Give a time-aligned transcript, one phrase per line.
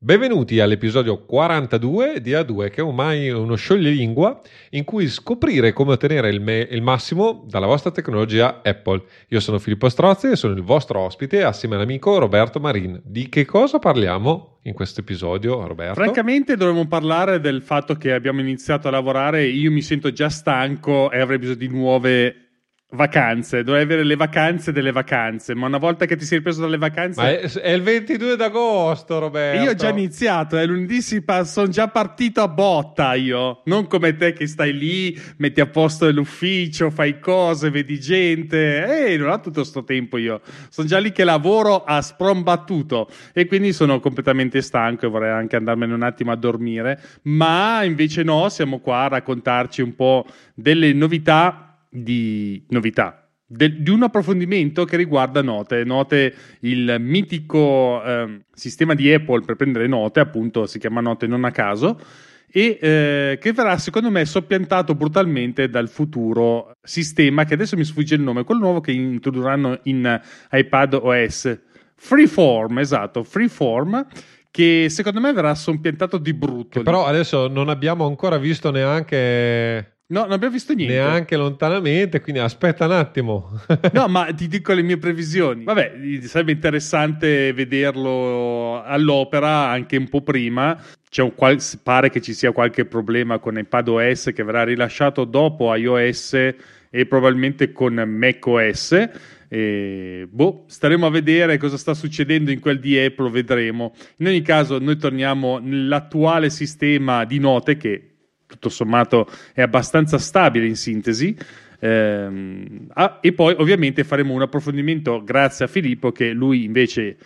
[0.00, 4.40] Benvenuti all'episodio 42 di A2, che è ormai uno scioglilingua
[4.70, 9.02] in cui scoprire come ottenere il, me- il, massimo dalla vostra tecnologia Apple.
[9.30, 13.00] Io sono Filippo Strozzi e sono il vostro ospite assieme all'amico Roberto Marin.
[13.04, 15.94] Di che cosa parliamo in questo episodio, Roberto?
[15.94, 21.10] Francamente dovremmo parlare del fatto che abbiamo iniziato a lavorare, io mi sento già stanco
[21.10, 22.47] e avrei bisogno di nuove
[22.90, 26.78] vacanze, dovrei avere le vacanze delle vacanze, ma una volta che ti sei ripreso dalle
[26.78, 27.20] vacanze...
[27.20, 29.62] Ma è, è il 22 d'agosto, Roberto.
[29.62, 33.60] Io ho già iniziato, è eh, lunedì si pa- sono già partito a botta io,
[33.66, 39.18] non come te che stai lì, metti a posto l'ufficio, fai cose, vedi gente, e
[39.18, 43.10] non ho tutto questo tempo io, sono già lì che lavoro a sprombattuto.
[43.34, 48.22] E quindi sono completamente stanco e vorrei anche andarmene un attimo a dormire, ma invece
[48.22, 53.28] no, siamo qua a raccontarci un po' delle novità di novità.
[53.50, 59.56] De, di un approfondimento che riguarda note, note il mitico eh, sistema di Apple per
[59.56, 61.98] prendere note, appunto si chiama note non a caso,
[62.50, 68.16] e eh, che verrà secondo me soppiantato brutalmente dal futuro sistema che adesso mi sfugge
[68.16, 71.60] il nome, quello nuovo che introdurranno in iPad OS.
[72.00, 74.06] Freeform, esatto, Freeform
[74.50, 76.78] che secondo me verrà soppiantato di brutto.
[76.78, 80.94] Che però adesso non abbiamo ancora visto neanche No, non abbiamo visto niente.
[80.94, 83.60] Neanche lontanamente, quindi aspetta un attimo.
[83.92, 85.64] no, ma ti dico le mie previsioni.
[85.64, 90.80] Vabbè, sarebbe interessante vederlo all'opera anche un po' prima.
[91.18, 96.54] Un qual- pare che ci sia qualche problema con iPadOS che verrà rilasciato dopo iOS
[96.88, 99.10] e probabilmente con macOS.
[99.46, 103.92] E, boh, staremo a vedere cosa sta succedendo in quel di Apple, vedremo.
[104.18, 108.08] In ogni caso, noi torniamo nell'attuale sistema di note che
[108.48, 111.36] tutto sommato è abbastanza stabile in sintesi.
[111.80, 117.16] Eh, ah, e poi ovviamente faremo un approfondimento grazie a Filippo che lui invece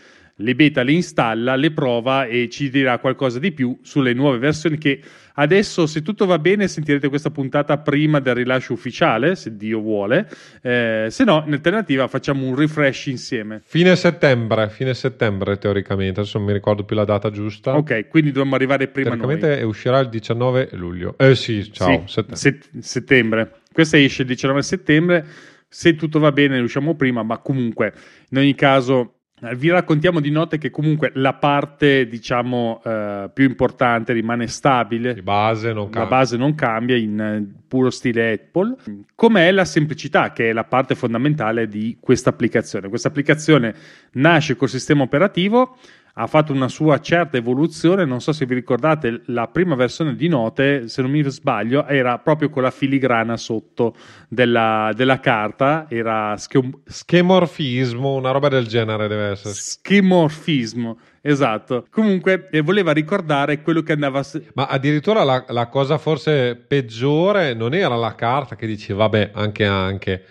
[0.42, 4.76] le beta le installa, le prova e ci dirà qualcosa di più sulle nuove versioni
[4.76, 5.00] che
[5.34, 10.28] adesso se tutto va bene sentirete questa puntata prima del rilascio ufficiale, se Dio vuole,
[10.60, 13.62] eh, se no in alternativa facciamo un refresh insieme.
[13.64, 17.76] Fine settembre, fine settembre teoricamente, adesso non mi ricordo più la data giusta.
[17.76, 19.62] Ok, quindi dobbiamo arrivare prima Teoricamente noi.
[19.64, 21.14] uscirà il 19 luglio.
[21.16, 22.36] Eh sì, ciao, sì, settembre.
[22.36, 23.52] Set- settembre.
[23.72, 25.26] Questa esce il 19 settembre,
[25.68, 27.94] se tutto va bene usciamo prima, ma comunque
[28.30, 29.20] in ogni caso
[29.54, 35.14] vi raccontiamo di note che comunque la parte diciamo eh, più importante rimane stabile.
[35.20, 38.76] Base la base non cambia in eh, puro stile Apple.
[39.16, 42.88] Com'è la semplicità che è la parte fondamentale di questa applicazione?
[42.88, 43.74] Questa applicazione
[44.12, 45.76] nasce col sistema operativo
[46.14, 48.04] ha fatto una sua certa evoluzione.
[48.04, 52.18] Non so se vi ricordate, la prima versione di Note, se non mi sbaglio, era
[52.18, 53.94] proprio con la filigrana sotto
[54.28, 55.86] della, della carta.
[55.88, 59.54] Era schem- schemorfismo, una roba del genere deve essere.
[59.54, 60.98] Schemorfismo.
[61.20, 61.86] Esatto.
[61.90, 64.22] Comunque eh, voleva ricordare quello che andava.
[64.54, 69.64] Ma addirittura la, la cosa forse peggiore non era la carta che dice, vabbè, anche
[69.64, 70.24] anche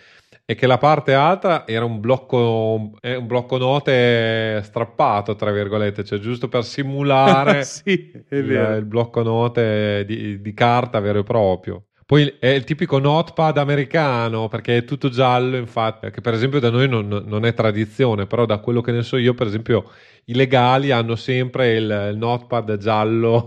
[0.51, 6.19] e che la parte alta era un blocco, un blocco note strappato, tra virgolette, cioè
[6.19, 11.85] giusto per simulare sì, il, il, blocco note di, di, carta vero e proprio.
[12.05, 16.69] Poi è il tipico notepad americano perché è tutto giallo, infatti, che per esempio da
[16.69, 19.89] noi non, non è tradizione, però da quello che ne so io, per esempio,
[20.25, 23.45] i legali hanno sempre il, il notepad giallo.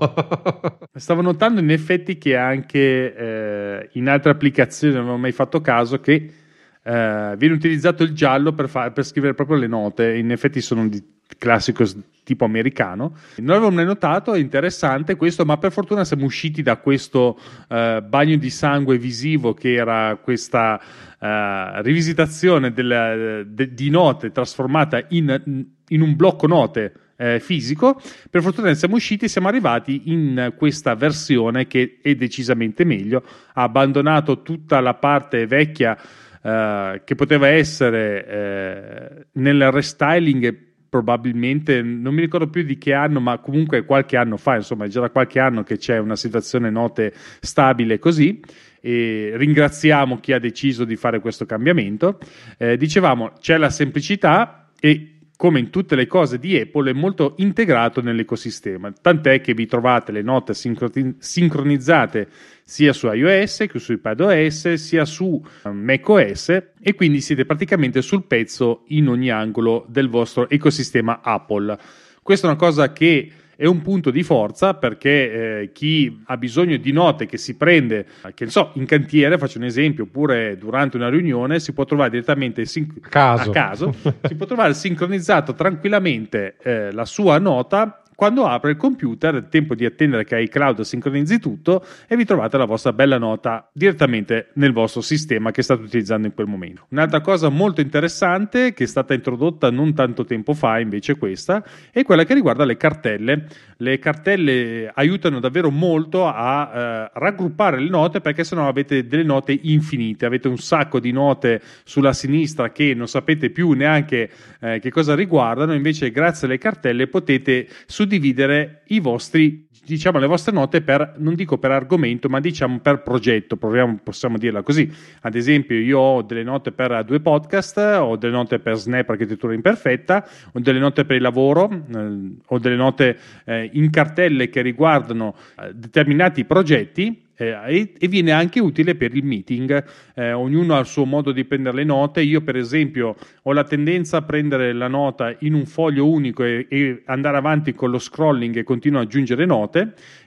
[0.95, 6.01] Stavo notando in effetti che anche eh, in altre applicazioni non avevo mai fatto caso
[6.01, 6.44] che
[6.87, 10.87] eh, viene utilizzato il giallo per, far, per, scrivere proprio le note, in effetti sono
[10.87, 11.03] di
[11.39, 11.85] classico
[12.23, 13.17] tipo americano.
[13.37, 18.03] Non avevo mai notato, è interessante questo, ma per fortuna siamo usciti da questo eh,
[18.07, 20.79] bagno di sangue visivo che era questa
[21.19, 28.01] eh, rivisitazione del, de, di note trasformata in, in un blocco note eh, fisico.
[28.29, 33.25] Per fortuna siamo usciti e siamo arrivati in questa versione che è decisamente meglio.
[33.55, 35.97] Ha abbandonato tutta la parte vecchia
[36.45, 43.19] eh, che poteva essere eh, nel restyling probabilmente, non mi ricordo più di che anno,
[43.19, 46.69] ma comunque qualche anno fa, insomma, è già da qualche anno che c'è una situazione
[46.69, 48.41] note stabile così.
[48.81, 52.19] E ringraziamo chi ha deciso di fare questo cambiamento.
[52.59, 57.35] Eh, dicevamo, c'è la semplicità e come in tutte le cose di Apple, è molto
[57.39, 62.29] integrato nell'ecosistema, tant'è che vi trovate le note sincronizzate
[62.63, 66.49] sia su iOS che su iPadOS, sia su um, macOS
[66.81, 71.79] e quindi siete praticamente sul pezzo in ogni angolo del vostro ecosistema Apple.
[72.23, 76.77] Questa è una cosa che è un punto di forza perché eh, chi ha bisogno
[76.77, 80.97] di note che si prende, che ne so, in cantiere, faccio un esempio, oppure durante
[80.97, 83.51] una riunione, si può trovare direttamente sin- caso.
[83.51, 89.37] a caso, si può trovare sincronizzato tranquillamente eh, la sua nota quando apre il computer,
[89.37, 93.69] è tempo di attendere che iCloud sincronizzi tutto e vi trovate la vostra bella nota
[93.73, 96.87] direttamente nel vostro sistema che state utilizzando in quel momento.
[96.91, 102.03] Un'altra cosa molto interessante che è stata introdotta non tanto tempo fa, invece questa, è
[102.03, 103.47] quella che riguarda le cartelle.
[103.79, 109.59] Le cartelle aiutano davvero molto a eh, raggruppare le note perché sennò avete delle note
[109.63, 114.91] infinite, avete un sacco di note sulla sinistra che non sapete più neanche eh, che
[114.91, 117.67] cosa riguardano, invece grazie alle cartelle potete
[118.05, 123.03] suddividere i vostri diciamo le vostre note per non dico per argomento ma diciamo per
[123.03, 124.91] progetto proviamo, possiamo dirla così
[125.23, 129.55] ad esempio io ho delle note per due podcast ho delle note per Snap architettura
[129.55, 134.63] imperfetta ho delle note per il lavoro eh, ho delle note eh, in cartelle che
[134.63, 139.85] riguardano eh, determinati progetti eh, e, viene anche utile per il meeting.
[140.15, 142.21] Eh, ognuno ha il suo modo di prendere le note.
[142.23, 146.67] Io, per esempio, ho la tendenza a prendere la nota in un foglio unico e,
[146.69, 149.74] e andare avanti con lo scrolling e continuo ad aggiungere note.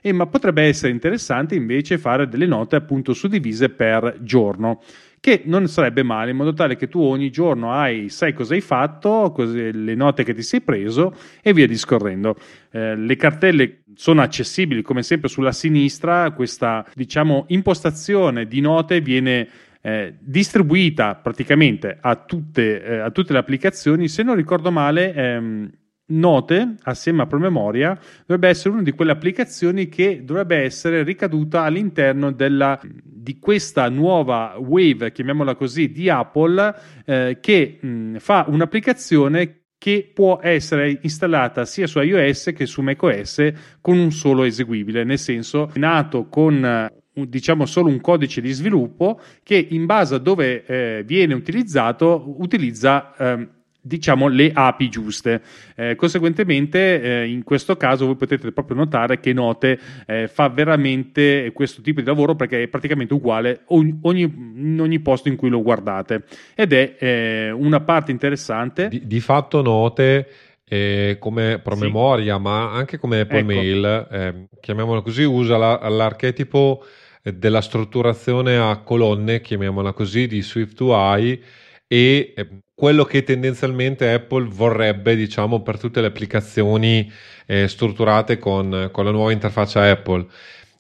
[0.02, 4.82] E, ma potrebbe essere interessante invece fare delle note appunto suddivise per giorno
[5.20, 8.62] che non sarebbe male, in modo tale che tu ogni giorno hai, sai cosa hai
[8.62, 12.36] fatto, cose, le note che ti sei preso e via discorrendo.
[12.72, 19.48] Eh, le cartelle sono accessibili come sempre sulla sinistra, questa diciamo impostazione di note viene
[19.82, 25.14] eh, distribuita praticamente a tutte, eh, a tutte, le applicazioni, se non ricordo male.
[25.14, 25.72] Ehm,
[26.10, 32.32] Note, assieme a promemoria, dovrebbe essere una di quelle applicazioni che dovrebbe essere ricaduta all'interno
[32.32, 36.76] della, di questa nuova wave, chiamiamola così, di Apple,
[37.06, 43.52] eh, che mh, fa un'applicazione che può essere installata sia su iOS che su macOS
[43.82, 46.90] con un solo eseguibile, nel senso nato con
[47.26, 53.16] diciamo solo un codice di sviluppo che in base a dove eh, viene utilizzato utilizza
[53.16, 53.50] eh,
[53.88, 55.42] diciamo le api giuste.
[55.76, 61.52] Eh, conseguentemente, eh, in questo caso, voi potete proprio notare che Note eh, fa veramente
[61.54, 65.50] questo tipo di lavoro perché è praticamente uguale ogni, ogni, in ogni posto in cui
[65.50, 66.24] lo guardate.
[66.54, 68.90] Ed è eh, una parte interessante.
[68.90, 70.28] Di, di fatto, Note.
[70.70, 72.42] Eh, come promemoria, sì.
[72.42, 73.46] ma anche come Apple ecco.
[73.46, 76.84] Mail, eh, chiamiamolo così, usa la, l'archetipo
[77.24, 81.42] della strutturazione a colonne, chiamiamola così, di SwiftUI
[81.88, 82.34] e
[82.74, 87.12] quello che tendenzialmente Apple vorrebbe, diciamo, per tutte le applicazioni
[87.46, 90.28] eh, strutturate con, con, la nuova interfaccia Apple.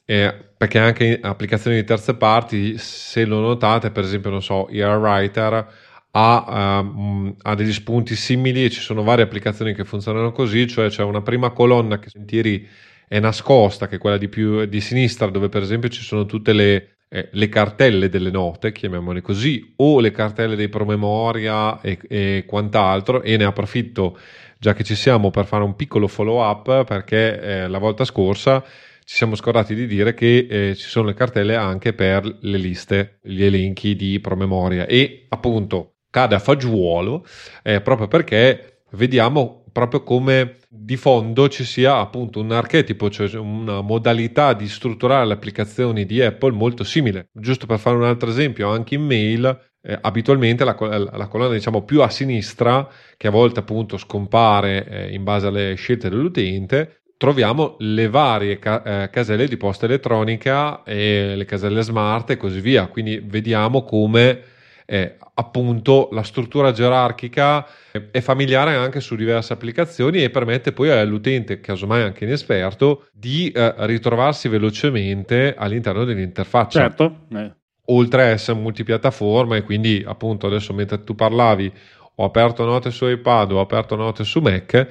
[0.05, 4.97] Eh, perché anche applicazioni di terze parti, se lo notate, per esempio, non so, ER
[4.97, 5.67] Writer
[6.11, 10.89] ha, um, ha, degli spunti simili e ci sono varie applicazioni che funzionano così, cioè
[10.89, 12.67] c'è una prima colonna che sentieri
[13.07, 16.53] è nascosta, che è quella di più di sinistra, dove per esempio ci sono tutte
[16.53, 22.43] le eh, le cartelle delle note, chiamiamole così, o le cartelle dei promemoria e, e
[22.45, 24.17] quant'altro, e ne approfitto
[24.59, 28.63] già che ci siamo per fare un piccolo follow up perché eh, la volta scorsa
[29.07, 33.19] ci siamo scordati di dire che eh, ci sono le cartelle anche per le liste,
[33.21, 34.85] gli elenchi di promemoria.
[34.85, 37.25] E appunto cade a fagiolo
[37.63, 43.81] eh, proprio perché vediamo proprio come di fondo ci sia appunto un archetipo, cioè una
[43.81, 47.29] modalità di strutturare le applicazioni di Apple molto simile.
[47.31, 49.45] Giusto per fare un altro esempio, anche in mail
[49.83, 55.13] eh, abitualmente la, la, colonna diciamo più a sinistra, che a volte appunto scompare eh,
[55.13, 61.35] in base alle scelte dell'utente, troviamo le varie ca- eh, caselle di posta elettronica e
[61.35, 62.87] le caselle smart e così via.
[62.87, 64.41] Quindi vediamo come
[64.89, 67.67] eh, appunto la struttura gerarchica
[68.09, 73.73] è familiare anche su diverse applicazioni e permette poi all'utente, casomai anche inesperto, di eh,
[73.79, 76.79] ritrovarsi velocemente all'interno dell'interfaccia.
[76.79, 77.25] Certo.
[77.33, 77.51] Eh.
[77.89, 81.71] Oltre a essere multipiattaforma e quindi appunto adesso mentre tu parlavi
[82.15, 84.87] ho aperto note su iPad, ho aperto note su Mac,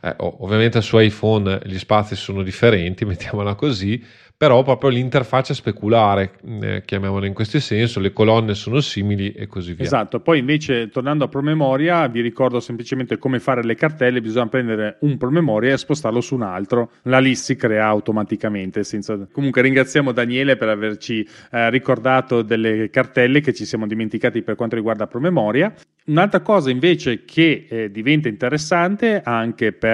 [0.00, 4.02] eh, ovviamente su iPhone gli spazi sono differenti, mettiamola così,
[4.38, 9.74] però proprio l'interfaccia speculare, eh, chiamiamola in questo senso, le colonne sono simili e così
[9.74, 9.84] via.
[9.84, 14.98] Esatto, poi invece tornando a promemoria vi ricordo semplicemente come fare le cartelle, bisogna prendere
[15.00, 18.84] un promemoria e spostarlo su un altro, la list si crea automaticamente.
[18.84, 19.18] Senza...
[19.32, 24.76] Comunque ringraziamo Daniele per averci eh, ricordato delle cartelle che ci siamo dimenticati per quanto
[24.76, 25.74] riguarda promemoria.
[26.04, 29.87] Un'altra cosa invece che eh, diventa interessante anche per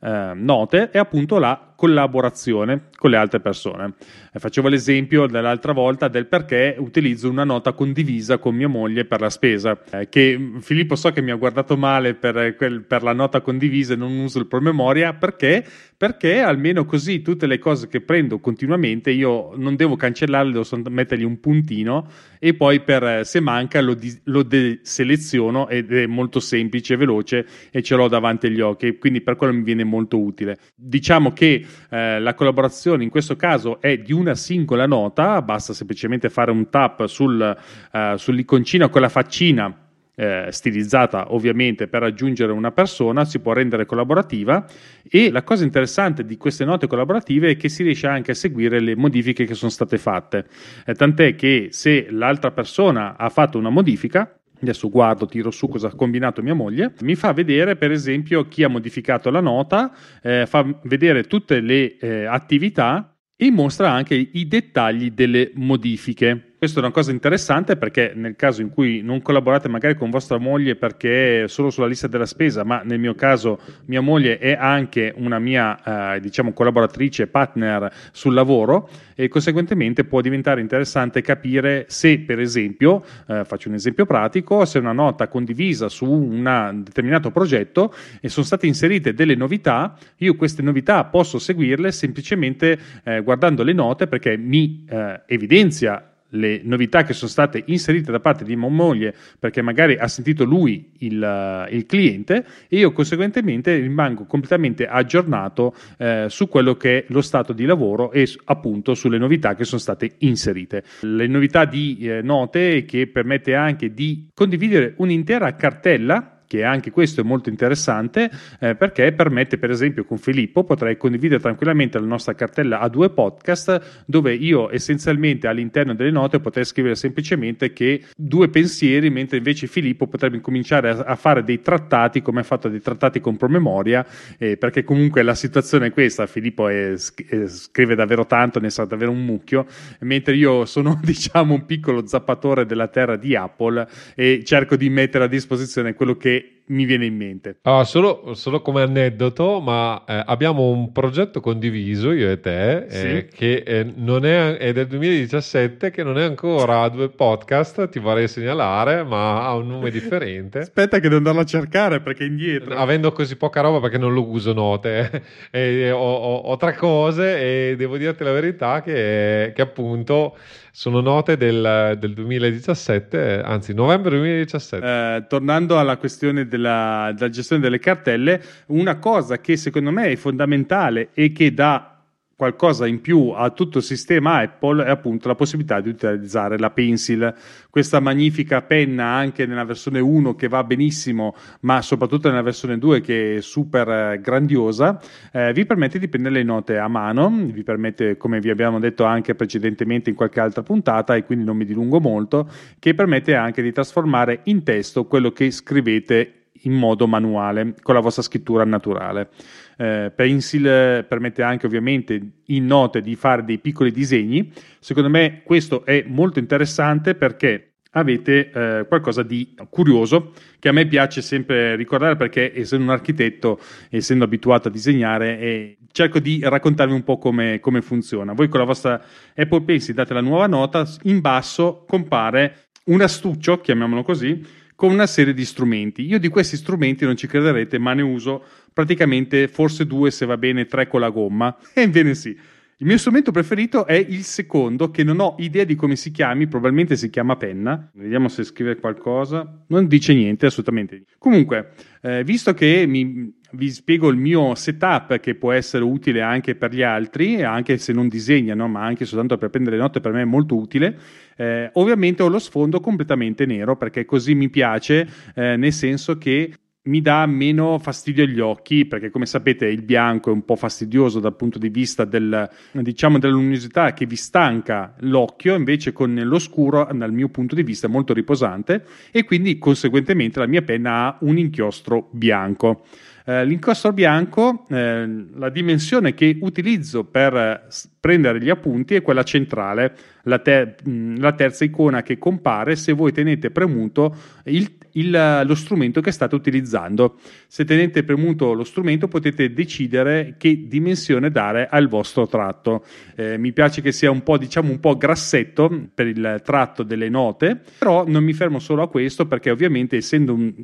[0.00, 3.94] eh, note è appunto la collaborazione con le altre persone.
[4.32, 9.20] Eh, facevo l'esempio dell'altra volta del perché utilizzo una nota condivisa con mia moglie per
[9.20, 13.12] la spesa, eh, che Filippo so che mi ha guardato male per, quel, per la
[13.12, 15.64] nota condivisa e non uso il promemoria, perché?
[15.96, 21.24] Perché almeno così tutte le cose che prendo continuamente io non devo cancellarle, devo mettergli
[21.24, 22.08] un puntino
[22.40, 27.82] e poi per se manca lo, di, lo deseleziono ed è molto semplice veloce e
[27.82, 30.58] ce l'ho davanti agli occhi, quindi per quello mi viene molto utile.
[30.74, 36.28] Diciamo che eh, la collaborazione in questo caso è di una singola nota, basta semplicemente
[36.28, 37.56] fare un tap sul,
[37.92, 39.86] uh, sull'iconcina con la faccina
[40.18, 44.66] eh, stilizzata ovviamente per raggiungere una persona, si può rendere collaborativa
[45.08, 48.80] e la cosa interessante di queste note collaborative è che si riesce anche a seguire
[48.80, 50.46] le modifiche che sono state fatte,
[50.84, 55.88] eh, tant'è che se l'altra persona ha fatto una modifica, Adesso guardo, tiro su cosa
[55.88, 56.94] ha combinato mia moglie.
[57.00, 61.96] Mi fa vedere, per esempio, chi ha modificato la nota, eh, fa vedere tutte le
[61.96, 66.47] eh, attività e mostra anche i dettagli delle modifiche.
[66.58, 70.38] Questa è una cosa interessante perché nel caso in cui non collaborate magari con vostra
[70.38, 74.56] moglie perché è solo sulla lista della spesa, ma nel mio caso mia moglie è
[74.58, 81.84] anche una mia eh, diciamo collaboratrice, partner sul lavoro e conseguentemente può diventare interessante capire
[81.86, 87.30] se per esempio, eh, faccio un esempio pratico, se una nota condivisa su un determinato
[87.30, 93.62] progetto e sono state inserite delle novità, io queste novità posso seguirle semplicemente eh, guardando
[93.62, 98.56] le note perché mi eh, evidenzia le novità che sono state inserite da parte di
[98.56, 104.86] moglie perché magari ha sentito lui il, uh, il cliente e io conseguentemente rimango completamente
[104.86, 109.64] aggiornato eh, su quello che è lo stato di lavoro e appunto sulle novità che
[109.64, 110.82] sono state inserite.
[111.00, 117.20] Le novità di eh, note che permette anche di condividere un'intera cartella che anche questo
[117.20, 118.28] è molto interessante
[118.58, 123.10] eh, perché permette per esempio con Filippo potrei condividere tranquillamente la nostra cartella a due
[123.10, 129.66] podcast dove io essenzialmente all'interno delle note potrei scrivere semplicemente che due pensieri mentre invece
[129.66, 134.04] Filippo potrebbe cominciare a, a fare dei trattati come ha fatto dei trattati con promemoria
[134.38, 138.86] eh, perché comunque la situazione è questa Filippo è, è, scrive davvero tanto ne sa
[138.86, 139.66] davvero un mucchio
[140.00, 145.24] mentre io sono diciamo un piccolo zappatore della terra di Apple e cerco di mettere
[145.24, 147.58] a disposizione quello che create mi viene in mente.
[147.62, 153.28] Ah, solo, solo, come aneddoto, ma eh, abbiamo un progetto condiviso, io e te, eh,
[153.28, 153.36] sì.
[153.36, 157.98] che eh, non è, è, del 2017, che non è ancora a due podcast, ti
[157.98, 160.60] vorrei segnalare, ma ha un nome differente.
[160.68, 162.74] Aspetta che devo andarlo a cercare perché indietro.
[162.74, 165.22] Avendo così poca roba perché non lo uso note,
[165.52, 170.36] ho, ho, ho, tre cose e devo dirti la verità che, che appunto
[170.78, 174.86] sono note del, del 2017, anzi novembre 2017.
[174.86, 180.16] Eh, tornando alla questione della, della gestione delle cartelle, una cosa che secondo me è
[180.16, 181.98] fondamentale e che dà
[182.38, 186.70] qualcosa in più a tutto il sistema Apple è appunto la possibilità di utilizzare la
[186.70, 187.34] Pencil,
[187.68, 193.00] questa magnifica penna anche nella versione 1 che va benissimo, ma soprattutto nella versione 2
[193.00, 195.00] che è super eh, grandiosa,
[195.32, 199.02] eh, vi permette di prendere le note a mano, vi permette, come vi abbiamo detto
[199.02, 202.48] anche precedentemente in qualche altra puntata, e quindi non mi dilungo molto,
[202.78, 208.00] che permette anche di trasformare in testo quello che scrivete in modo manuale, con la
[208.00, 209.30] vostra scrittura naturale.
[209.76, 214.52] Eh, Pencil permette anche ovviamente in note di fare dei piccoli disegni.
[214.80, 220.86] Secondo me questo è molto interessante perché avete eh, qualcosa di curioso che a me
[220.86, 226.92] piace sempre ricordare perché essendo un architetto, essendo abituato a disegnare, eh, cerco di raccontarvi
[226.92, 228.32] un po' come, come funziona.
[228.32, 229.02] Voi con la vostra
[229.34, 234.42] Apple Pencil date la nuova nota, in basso compare un astuccio, chiamiamolo così,
[234.78, 236.06] con una serie di strumenti.
[236.06, 240.36] Io di questi strumenti non ci crederete, ma ne uso praticamente forse due, se va
[240.36, 241.56] bene, tre con la gomma.
[241.74, 242.28] Ebbene sì.
[242.28, 246.46] Il mio strumento preferito è il secondo, che non ho idea di come si chiami,
[246.46, 247.90] probabilmente si chiama penna.
[247.92, 249.64] Vediamo se scrive qualcosa.
[249.66, 251.06] Non dice niente, assolutamente.
[251.18, 256.54] Comunque, eh, visto che mi, vi spiego il mio setup che può essere utile anche
[256.54, 260.22] per gli altri, anche se non disegnano, ma anche soltanto per prendere note per me
[260.22, 260.98] è molto utile.
[261.36, 266.52] Eh, ovviamente ho lo sfondo completamente nero perché così mi piace, eh, nel senso che
[266.88, 271.20] mi dà meno fastidio agli occhi perché come sapete il bianco è un po' fastidioso
[271.20, 276.88] dal punto di vista del, diciamo, della luminosità che vi stanca l'occhio invece con l'oscuro
[276.92, 281.18] dal mio punto di vista è molto riposante e quindi conseguentemente la mia penna ha
[281.20, 282.84] un inchiostro bianco
[283.28, 287.60] eh, l'inchiostro bianco, eh, la dimensione che utilizzo per eh,
[288.00, 293.12] prendere gli appunti è quella centrale, la, ter- la terza icona che compare se voi
[293.12, 297.18] tenete premuto il, il, lo strumento che state utilizzando.
[297.46, 302.82] Se tenete premuto lo strumento potete decidere che dimensione dare al vostro tratto.
[303.14, 307.10] Eh, mi piace che sia un po', diciamo, un po' grassetto per il tratto delle
[307.10, 310.54] note, però non mi fermo solo a questo perché ovviamente essendo un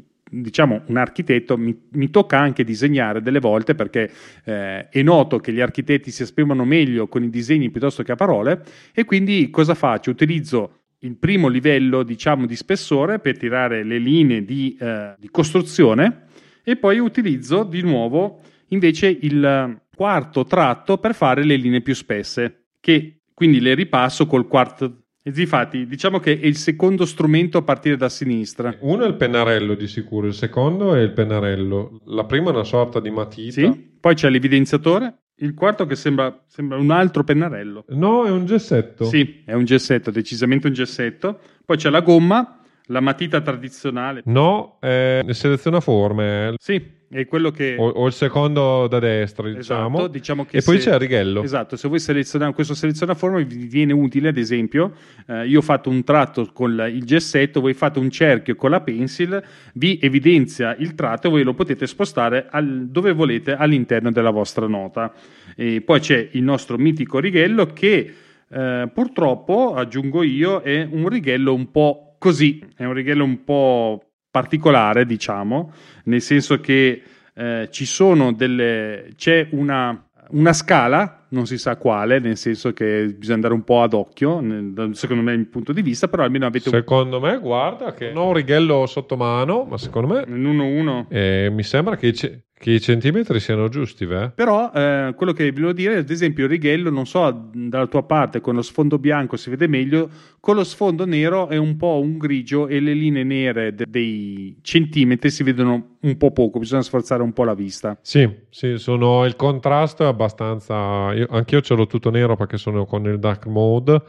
[0.42, 4.10] diciamo, un architetto mi, mi, tocca anche disegnare delle volte perché
[4.44, 8.16] eh, è noto che gli architetti si esprimono meglio con i disegni piuttosto che a
[8.16, 8.62] parole
[8.92, 10.10] e quindi cosa faccio?
[10.10, 16.22] Utilizzo il primo livello diciamo di spessore per tirare le linee di, eh, di costruzione
[16.62, 22.64] e poi utilizzo di nuovo invece il quarto tratto per fare le linee più spesse
[22.80, 27.62] che quindi le ripasso col quarto e infatti, diciamo che è il secondo strumento a
[27.62, 28.76] partire da sinistra.
[28.80, 32.02] Uno è il pennarello di sicuro, il secondo è il pennarello.
[32.08, 33.52] La prima è una sorta di matita.
[33.52, 33.92] Sì.
[33.98, 35.20] Poi c'è l'evidenziatore.
[35.36, 37.86] Il quarto che sembra, sembra, un altro pennarello.
[37.88, 39.06] No, è un gessetto.
[39.06, 41.40] Sì, è un gessetto, decisamente un gessetto.
[41.64, 44.22] Poi c'è la gomma, la matita tradizionale.
[44.26, 46.54] No, è seleziona forme.
[46.58, 47.76] Sì, è quello che...
[47.78, 49.98] O, o il secondo da destra, diciamo.
[49.98, 50.70] Esatto, diciamo che e se...
[50.70, 51.42] poi c'è il righello.
[51.42, 54.92] Esatto, se voi selezionate questo seleziona forme vi viene utile, ad esempio,
[55.26, 58.80] eh, io ho fatto un tratto con il gessetto, voi fate un cerchio con la
[58.80, 59.42] pencil,
[59.74, 64.66] vi evidenzia il tratto e voi lo potete spostare al, dove volete all'interno della vostra
[64.66, 65.12] nota.
[65.56, 68.14] E poi c'è il nostro mitico righello che
[68.46, 74.02] eh, purtroppo, aggiungo io, è un righello un po' così, è un righello un po'
[74.30, 75.70] particolare, diciamo,
[76.04, 77.02] nel senso che
[77.34, 83.14] eh, ci sono delle, c'è una, una scala, non si sa quale, nel senso che
[83.14, 86.46] bisogna andare un po' ad occhio, nel, secondo me, il punto di vista, però almeno
[86.46, 90.24] avete Secondo me, guarda che non ho un righello sotto mano, ma secondo me...
[90.26, 91.06] In 1-1.
[91.10, 94.30] Eh, mi sembra che c'è che i centimetri siano giusti, beh?
[94.30, 98.40] Però eh, quello che volevo dire, ad esempio, il righello, non so, dalla tua parte
[98.40, 100.08] con lo sfondo bianco si vede meglio,
[100.40, 104.56] con lo sfondo nero è un po' un grigio e le linee nere de- dei
[104.62, 107.98] centimetri si vedono un po' poco, bisogna sforzare un po' la vista.
[108.00, 111.12] Sì, sì, sono, il contrasto è abbastanza...
[111.12, 114.02] Io, anch'io ce l'ho tutto nero perché sono con il dark mode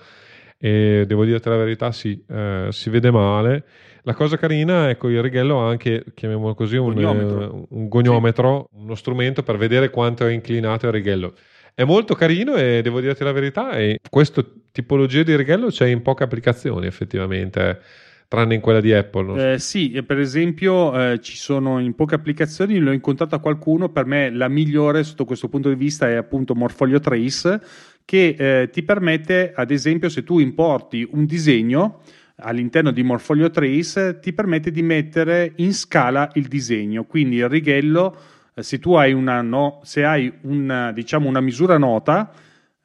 [0.57, 3.65] e devo dirti la verità, sì, eh, si vede male
[4.05, 8.69] la cosa carina, ecco, il righello ha anche, chiamiamolo così, un goniometro, eh, un goniometro
[8.71, 8.81] sì.
[8.83, 11.33] uno strumento per vedere quanto è inclinato il righello.
[11.73, 16.03] È molto carino e devo dirti la verità, e questa tipologia di righello c'è in
[16.03, 17.81] poche applicazioni effettivamente
[18.27, 19.25] tranne in quella di Apple.
[19.25, 19.53] No?
[19.53, 24.29] Eh, sì, per esempio eh, ci sono in poche applicazioni, l'ho incontrata qualcuno, per me
[24.29, 27.59] la migliore sotto questo punto di vista è appunto Morfolio Trace,
[28.05, 32.01] che eh, ti permette, ad esempio, se tu importi un disegno,
[32.37, 38.17] all'interno di Morfolio Trace ti permette di mettere in scala il disegno, quindi il righello,
[38.53, 42.31] eh, se tu hai una, no, hai una, diciamo una misura nota,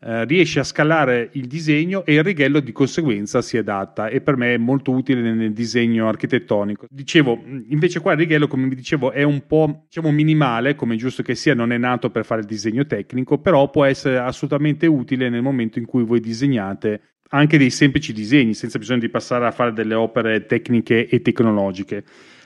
[0.02, 4.36] eh, riesci a scalare il disegno e il righello di conseguenza si adatta e per
[4.36, 6.86] me è molto utile nel disegno architettonico.
[6.88, 11.22] Dicevo, invece qua il righello, come vi dicevo, è un po' diciamo, minimale, come giusto
[11.22, 15.28] che sia, non è nato per fare il disegno tecnico, però può essere assolutamente utile
[15.28, 19.50] nel momento in cui voi disegnate anche dei semplici disegni, senza bisogno di passare a
[19.50, 22.04] fare delle opere tecniche e tecnologiche.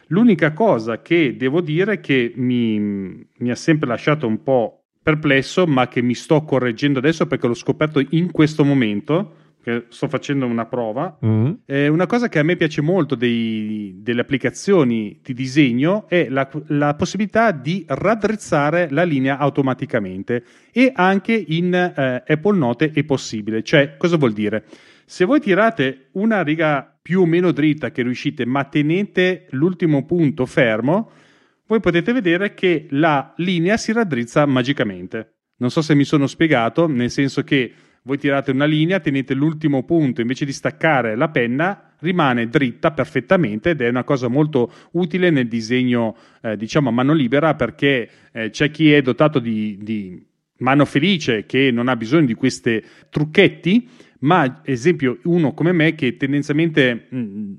[0.08, 5.88] L'unica cosa che devo dire che mi, mi ha sempre lasciato un po' perplesso, ma
[5.88, 10.66] che mi sto correggendo adesso perché l'ho scoperto in questo momento, che sto facendo una
[10.66, 11.18] prova.
[11.24, 11.52] Mm.
[11.64, 16.48] Eh, una cosa che a me piace molto dei, delle applicazioni di disegno è la,
[16.66, 23.62] la, possibilità di raddrizzare la linea automaticamente e anche in eh, Apple Note è possibile.
[23.62, 24.64] Cioè, cosa vuol dire?
[25.06, 30.44] Se voi tirate una riga più o meno dritta che riuscite, ma tenete l'ultimo punto
[30.44, 31.10] fermo,
[31.66, 35.36] voi potete vedere che la linea si raddrizza magicamente.
[35.56, 37.72] Non so se mi sono spiegato, nel senso che
[38.06, 43.70] voi tirate una linea, tenete l'ultimo punto, invece di staccare la penna, rimane dritta perfettamente
[43.70, 48.50] ed è una cosa molto utile nel disegno, eh, diciamo, a mano libera perché eh,
[48.50, 50.22] c'è chi è dotato di, di
[50.58, 53.88] mano felice che non ha bisogno di questi trucchetti,
[54.20, 57.52] ma esempio uno come me che tendenzialmente mh,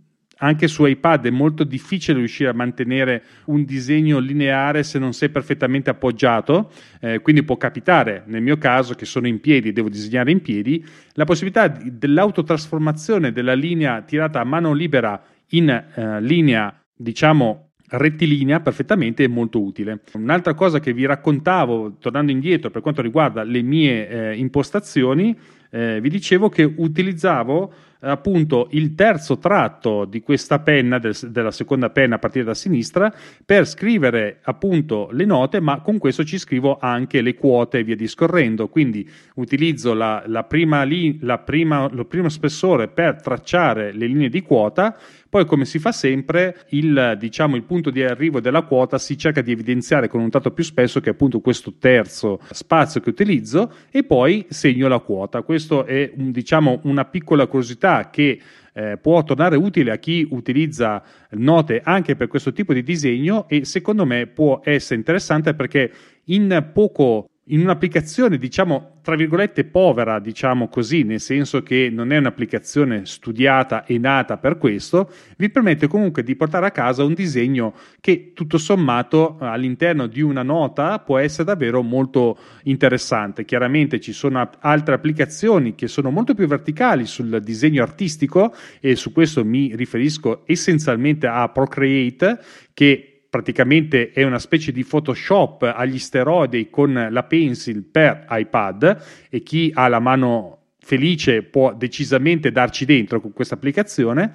[0.46, 5.30] anche su iPad è molto difficile riuscire a mantenere un disegno lineare se non sei
[5.30, 9.90] perfettamente appoggiato, eh, quindi può capitare, nel mio caso che sono in piedi e devo
[9.90, 16.74] disegnare in piedi, la possibilità dell'autotrasformazione della linea tirata a mano libera in eh, linea,
[16.96, 20.02] diciamo, rettilinea perfettamente è molto utile.
[20.14, 25.36] Un'altra cosa che vi raccontavo, tornando indietro per quanto riguarda le mie eh, impostazioni,
[25.72, 27.74] eh, vi dicevo che utilizzavo
[28.06, 33.14] appunto il terzo tratto di questa penna, del, della seconda penna a partire da sinistra,
[33.46, 37.96] per scrivere appunto le note, ma con questo ci scrivo anche le quote e via
[37.96, 38.68] discorrendo.
[38.68, 44.30] Quindi utilizzo la, la prima li, la prima, lo primo spessore per tracciare le linee
[44.30, 44.98] di quota,
[45.36, 49.42] poi, come si fa sempre, il, diciamo, il, punto di arrivo della quota si cerca
[49.42, 53.70] di evidenziare con un tratto più spesso, che è appunto questo terzo spazio che utilizzo,
[53.92, 55.42] e poi segno la quota.
[55.42, 58.40] Questo è diciamo, una piccola curiosità che
[58.74, 63.66] eh, può tornare utile a chi utilizza note anche per questo tipo di disegno e
[63.66, 65.92] secondo me può essere interessante perché
[66.26, 72.18] in poco in un'applicazione, diciamo, tra virgolette povera, diciamo così, nel senso che non è
[72.18, 77.76] un'applicazione studiata e nata per questo, vi permette comunque di portare a casa un disegno
[78.02, 83.46] che tutto sommato all'interno di una nota può essere davvero molto interessante.
[83.46, 89.12] Chiaramente ci sono altre applicazioni che sono molto più verticali sul disegno artistico e su
[89.12, 92.40] questo mi riferisco essenzialmente a Procreate
[92.74, 99.44] che praticamente è una specie di Photoshop agli steroidi con la pencil per iPad e
[99.44, 104.32] chi ha la mano felice può decisamente darci dentro con questa applicazione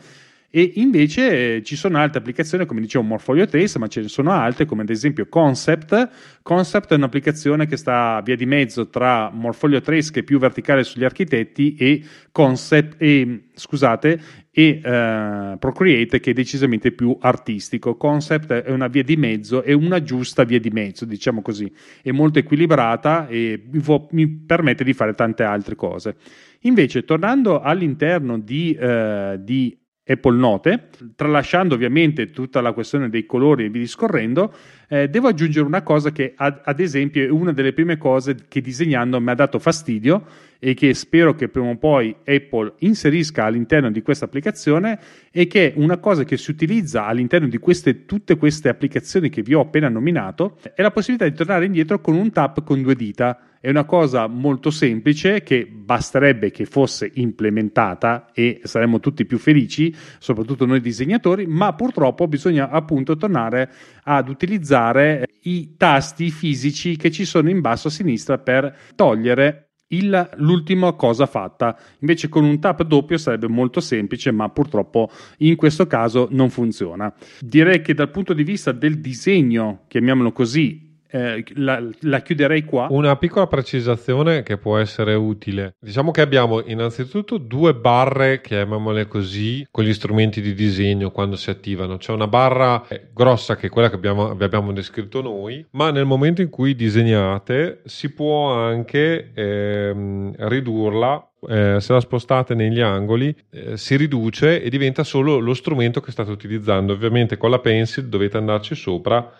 [0.52, 4.32] e invece eh, ci sono altre applicazioni come dicevo Morfolio Trace ma ce ne sono
[4.32, 6.08] altre come ad esempio Concept.
[6.42, 10.82] Concept è un'applicazione che sta via di mezzo tra Morfolio Trace che è più verticale
[10.82, 17.96] sugli architetti e Concept e, scusate e uh, Procreate che è decisamente più artistico.
[17.96, 21.72] Concept è una via di mezzo è una giusta via di mezzo diciamo così.
[22.02, 26.16] È molto equilibrata e mi, fu- mi permette di fare tante altre cose.
[26.64, 29.79] Invece, tornando all'interno di, uh, di
[30.11, 34.53] Apple Note, tralasciando ovviamente tutta la questione dei colori e via discorrendo,
[34.88, 38.61] eh, devo aggiungere una cosa che ad, ad, esempio è una delle prime cose che
[38.61, 40.25] disegnando mi ha dato fastidio
[40.59, 44.99] e che spero che prima o poi Apple inserisca all'interno di questa applicazione
[45.31, 49.55] e che una cosa che si utilizza all'interno di queste, tutte queste applicazioni che vi
[49.55, 53.49] ho appena nominato, è la possibilità di tornare indietro con un tap con due dita.
[53.62, 59.94] È una cosa molto semplice che basterebbe che fosse implementata e saremmo tutti più felici,
[60.18, 63.70] soprattutto noi disegnatori, ma purtroppo bisogna appunto tornare
[64.05, 70.31] ad utilizzare i tasti fisici che ci sono in basso a sinistra per togliere il,
[70.37, 71.79] l'ultima cosa fatta.
[71.99, 77.12] Invece con un tap doppio sarebbe molto semplice, ma purtroppo in questo caso non funziona.
[77.40, 82.87] Direi che dal punto di vista del disegno, chiamiamolo così, eh, la, la, chiuderei qua.
[82.90, 85.75] Una piccola precisazione che può essere utile.
[85.81, 91.51] Diciamo che abbiamo innanzitutto due barre, chiamiamole così, con gli strumenti di disegno quando si
[91.51, 91.96] attivano.
[91.96, 96.07] C'è una barra eh, grossa che è quella che abbiamo, abbiamo descritto noi, ma nel
[96.07, 103.35] momento in cui disegnate si può anche ehm, ridurla eh, se la spostate negli angoli
[103.51, 106.92] eh, si riduce e diventa solo lo strumento che state utilizzando.
[106.92, 109.33] Ovviamente con la pencil dovete andarci sopra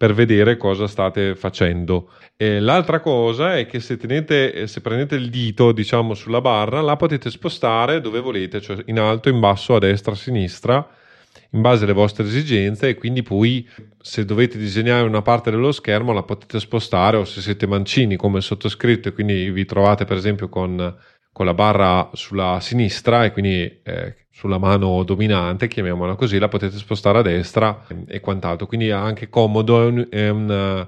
[0.00, 2.08] per vedere cosa state facendo.
[2.34, 6.96] E l'altra cosa è che se, tenete, se prendete il dito diciamo sulla barra la
[6.96, 10.88] potete spostare dove volete, cioè in alto, in basso, a destra, a sinistra
[11.50, 13.68] in base alle vostre esigenze e quindi poi
[14.00, 18.40] se dovete disegnare una parte dello schermo la potete spostare o se siete mancini come
[18.40, 20.96] sottoscritto e quindi vi trovate per esempio con,
[21.40, 26.76] con la barra sulla sinistra e quindi eh, sulla mano dominante, chiamiamola così, la potete
[26.76, 28.66] spostare a destra e quant'altro.
[28.66, 30.86] Quindi è anche comodo, è un, è un,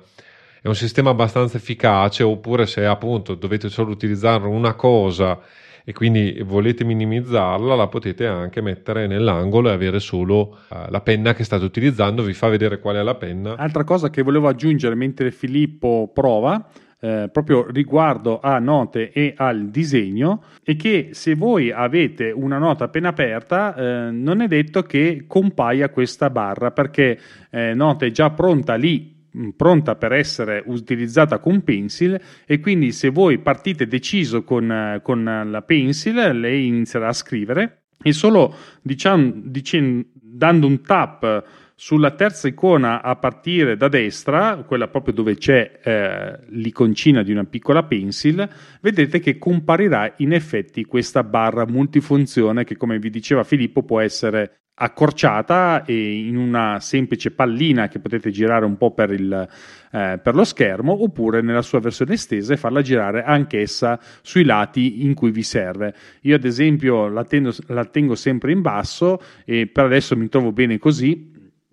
[0.60, 5.40] è un sistema abbastanza efficace, oppure se appunto dovete solo utilizzare una cosa
[5.84, 11.32] e quindi volete minimizzarla, la potete anche mettere nell'angolo e avere solo uh, la penna
[11.32, 13.56] che state utilizzando, vi fa vedere qual è la penna.
[13.56, 16.68] Altra cosa che volevo aggiungere mentre Filippo prova
[17.04, 22.84] eh, proprio riguardo a note e al disegno e che se voi avete una nota
[22.84, 27.18] appena aperta eh, non è detto che compaia questa barra perché
[27.50, 29.10] eh, nota è già pronta lì
[29.56, 35.62] pronta per essere utilizzata con pencil e quindi se voi partite deciso con, con la
[35.62, 43.02] pencil lei inizierà a scrivere e solo diciamo, dicendo, dando un tap sulla terza icona
[43.02, 48.48] a partire da destra, quella proprio dove c'è eh, l'iconcina di una piccola pencil,
[48.80, 54.62] vedete che comparirà in effetti questa barra multifunzione che come vi diceva Filippo può essere
[54.74, 59.48] accorciata e in una semplice pallina che potete girare un po' per, il,
[59.92, 65.04] eh, per, lo schermo oppure nella sua versione estesa e farla girare anch'essa sui lati
[65.04, 65.94] in cui vi serve.
[66.22, 70.52] Io ad esempio la, tendo, la tengo sempre in basso e per adesso mi trovo
[70.52, 71.31] bene così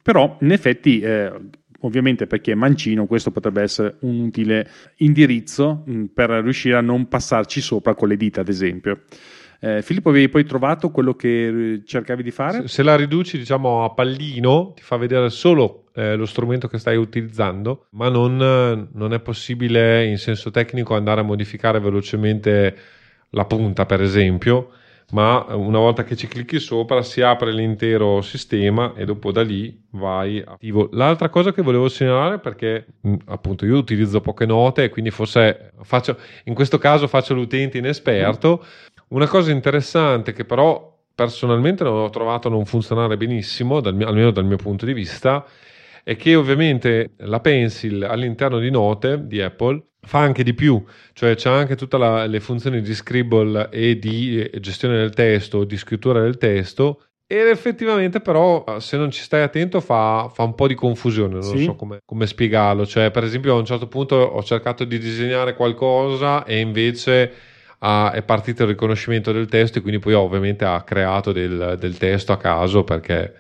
[0.09, 1.31] però in effetti eh,
[1.81, 4.67] ovviamente per chi è mancino questo potrebbe essere un utile
[4.97, 9.01] indirizzo mh, mm, per riuscire a non passarci sopra con le dita ad esempio.
[9.59, 12.61] Eh, Filippo, avevi poi trovato quello che eh, cercavi di fare?
[12.61, 16.79] Se, se la riduci diciamo a pallino ti fa vedere solo eh, lo strumento che
[16.79, 22.75] stai utilizzando, ma non, non, è possibile in senso tecnico andare a modificare velocemente
[23.29, 24.71] la punta, per esempio
[25.11, 29.85] ma una volta che ci clicchi sopra si apre l'intero sistema e dopo da lì
[29.91, 30.89] vai attivo.
[30.91, 35.73] L'altra cosa che volevo segnalare perché mm, appunto io utilizzo poche note e quindi forse
[35.81, 38.63] faccio in questo caso faccio l'utente inesperto.
[39.09, 44.31] Una cosa interessante che però personalmente non ho trovato non funzionare benissimo, dal mio, almeno
[44.31, 45.43] dal mio punto di vista,
[46.03, 50.83] che ovviamente la pencil all'interno di note di Apple fa anche di più,
[51.13, 55.77] cioè c'è anche tutte le funzioni di scribble e di eh, gestione del testo, di
[55.77, 60.65] scrittura del testo ed effettivamente però se non ci stai attento fa, fa un po'
[60.65, 61.63] di confusione, non sì.
[61.63, 65.53] so come, come, spiegarlo, cioè per esempio a un certo punto ho cercato di disegnare
[65.53, 67.31] qualcosa e invece
[67.79, 71.97] ha, è partito il riconoscimento del testo e quindi poi ovviamente ha creato del, del
[71.97, 73.31] testo a caso perché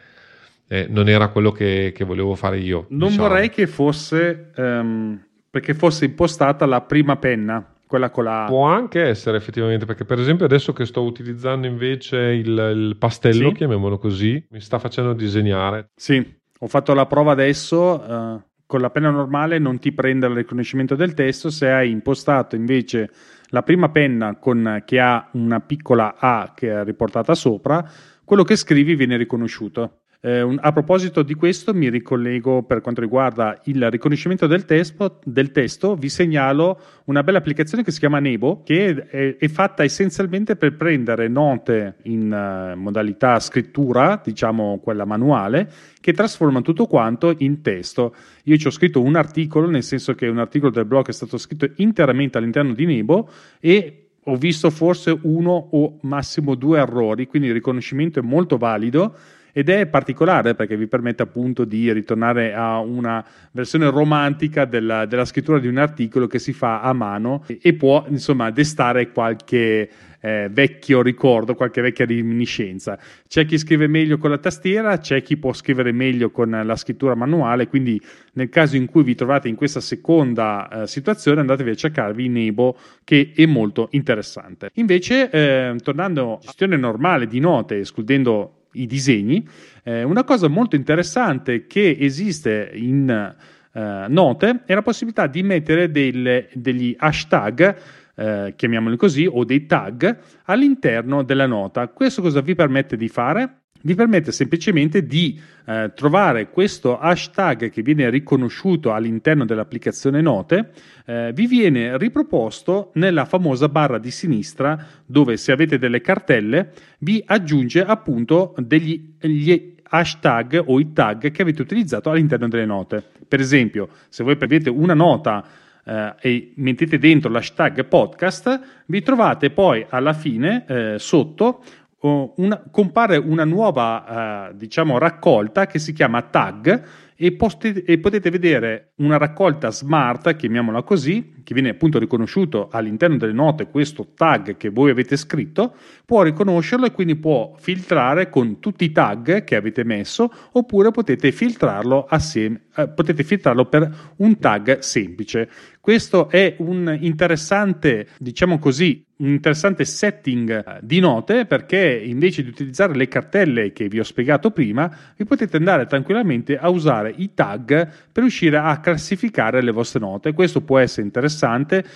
[0.69, 2.85] eh, non era quello che, che, volevo fare io.
[2.89, 3.27] Non diciamo.
[3.27, 8.45] vorrei che fosse um, perché fosse impostata la prima penna quella con la...
[8.47, 13.49] Può anche essere effettivamente, perché per esempio adesso che sto utilizzando invece il, il pastello,
[13.49, 13.55] sì.
[13.55, 15.89] chiamiamolo così, mi sta facendo disegnare.
[15.95, 16.23] Sì,
[16.59, 20.93] ho fatto la prova adesso, uh, con la penna normale non ti prende il riconoscimento
[20.93, 23.09] del testo, se hai impostato invece
[23.47, 27.83] la prima penna con, che ha una piccola A che è riportata sopra,
[28.23, 30.01] quello che scrivi viene riconosciuto.
[30.21, 35.21] Eh, un, a proposito di questo, mi ricollego per quanto riguarda il riconoscimento del testo,
[35.23, 39.83] del testo, vi segnalo una bella applicazione che si chiama Nebo, che è, è fatta
[39.83, 47.33] essenzialmente per prendere note in uh, modalità scrittura, diciamo quella manuale, che trasforma tutto quanto
[47.37, 48.13] in testo.
[48.43, 51.37] Io ci ho scritto un articolo, nel senso che un articolo del blog è stato
[51.37, 53.29] scritto interamente all'interno di Nebo
[53.61, 59.15] e ho visto forse uno o massimo due errori, quindi il riconoscimento è molto valido
[59.51, 65.25] ed è particolare perché vi permette appunto di ritornare a una versione romantica della, della
[65.25, 69.89] scrittura di un articolo che si fa a mano e può insomma destare qualche
[70.21, 72.97] eh, vecchio ricordo, qualche vecchia reminiscenza.
[73.27, 77.15] C'è chi scrive meglio con la tastiera, c'è chi può scrivere meglio con la scrittura
[77.15, 78.01] manuale, quindi
[78.33, 82.77] nel caso in cui vi trovate in questa seconda eh, situazione andatevi a cercarvi Nebo
[83.03, 84.71] che è molto interessante.
[84.75, 89.47] Invece, eh, tornando a gestione normale di note, escludendo i disegni.
[89.83, 95.91] Eh, una cosa molto interessante che esiste in eh, Note è la possibilità di mettere
[95.91, 97.77] delle, degli hashtag,
[98.15, 101.87] eh, chiamiamoli così, o dei tag all'interno della nota.
[101.87, 103.61] Questo cosa vi permette di fare?
[103.81, 110.71] Vi permette semplicemente di eh, trovare questo hashtag che viene riconosciuto all'interno dell'applicazione Note,
[111.05, 117.23] eh, vi viene riproposto nella famosa barra di sinistra dove se avete delle cartelle vi
[117.25, 123.03] aggiunge appunto degli hashtag o i tag che avete utilizzato all'interno delle note.
[123.27, 125.45] Per esempio, se voi prendete una nota
[125.83, 131.63] eh, e mettete dentro l'hashtag podcast, vi trovate poi alla fine eh, sotto
[132.01, 136.83] una, compare una nuova eh, diciamo, raccolta che si chiama tag
[137.15, 143.17] e, posti, e, potete vedere una raccolta smart, chiamiamola così, che viene appunto riconosciuto all'interno
[143.17, 145.73] delle note questo tag che voi avete scritto,
[146.05, 151.31] può riconoscerlo e quindi può filtrare con tutti i tag che avete messo oppure potete
[151.31, 155.49] filtrarlo assieme, eh, potete filtrarlo per un tag semplice.
[155.81, 162.49] Questo è un interessante, diciamo così, un interessante setting eh, di note perché invece di
[162.49, 167.33] utilizzare le cartelle che vi ho spiegato prima, vi potete andare tranquillamente a usare i
[167.33, 170.33] tag per riuscire a classificare le vostre note.
[170.33, 171.38] Questo può essere interessante,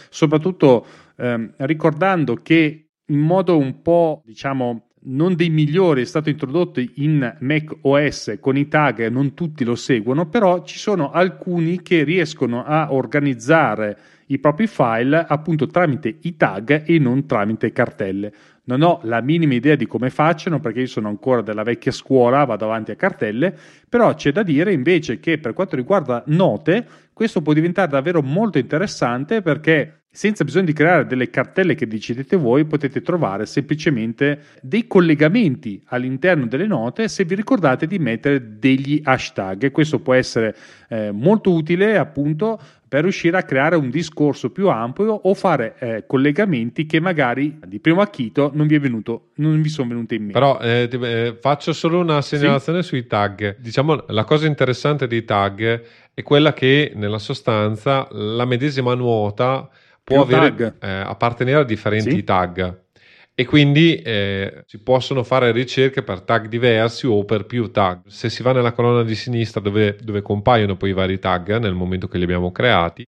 [0.09, 0.85] soprattutto
[1.17, 7.35] ehm, ricordando che in modo un po', diciamo, non dei migliori è stato introdotto in
[7.39, 12.63] Mac OS con i tag, non tutti lo seguono, però ci sono alcuni che riescono
[12.63, 18.33] a organizzare i propri file appunto tramite i tag e non tramite cartelle.
[18.65, 22.45] Non ho la minima idea di come facciano perché io sono ancora della vecchia scuola,
[22.45, 23.53] vado avanti a cartelle,
[23.89, 28.57] però c'è da dire invece che per quanto riguarda note, questo può diventare davvero molto
[28.57, 34.85] interessante perché senza bisogno di creare delle cartelle che decidete voi, potete trovare semplicemente dei
[34.85, 39.71] collegamenti all'interno delle note se vi ricordate di mettere degli hashtag.
[39.71, 40.55] Questo può essere
[40.87, 46.03] eh, molto utile appunto per riuscire a creare un discorso più ampio o fare eh,
[46.05, 50.25] collegamenti che magari di primo acchito non vi, è venuto, non vi sono venuti in
[50.25, 50.39] mente.
[50.39, 52.89] Però eh, eh, faccio solo una segnalazione sì?
[52.89, 53.57] sui tag.
[53.57, 55.81] Diciamo la cosa interessante dei tag
[56.13, 59.67] è quella che nella sostanza la medesima nuota
[60.03, 62.23] può avere, eh, appartenere a differenti sì?
[62.23, 62.81] tag
[63.35, 68.01] e quindi eh, si possono fare ricerche per tag diversi o per più tag.
[68.05, 71.73] Se si va nella colonna di sinistra dove, dove compaiono poi i vari tag nel
[71.73, 73.03] momento che li abbiamo creati,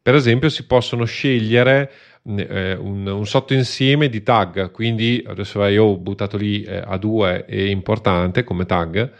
[0.00, 1.90] per esempio si possono scegliere
[2.24, 7.56] eh, un, un, sottoinsieme di tag, quindi adesso io ho buttato lì eh, A2 è
[7.56, 9.12] importante come tag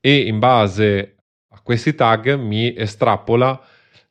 [0.00, 1.16] e in base
[1.50, 3.60] a questi tag mi estrapola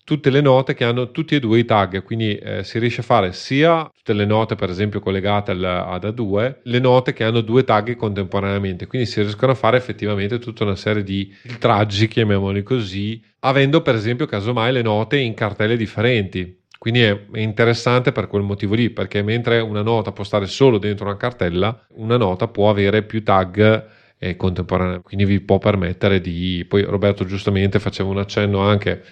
[0.09, 3.03] tutte le note che hanno tutti e due i tag, quindi eh, si riesce a
[3.03, 7.41] fare sia tutte le note per esempio collegate al, ad A2, le note che hanno
[7.41, 12.63] due tag contemporaneamente, quindi si riescono a fare effettivamente tutta una serie di filtraggi, chiamiamoli
[12.63, 16.57] così, avendo per esempio casomai le note in cartelle differenti.
[16.79, 21.05] Quindi è interessante per quel motivo lì, perché mentre una nota può stare solo dentro
[21.05, 26.65] una cartella, una nota può avere più tag eh, contemporaneamente, quindi vi può permettere di...
[26.67, 29.03] Poi Roberto giustamente faceva un accenno anche,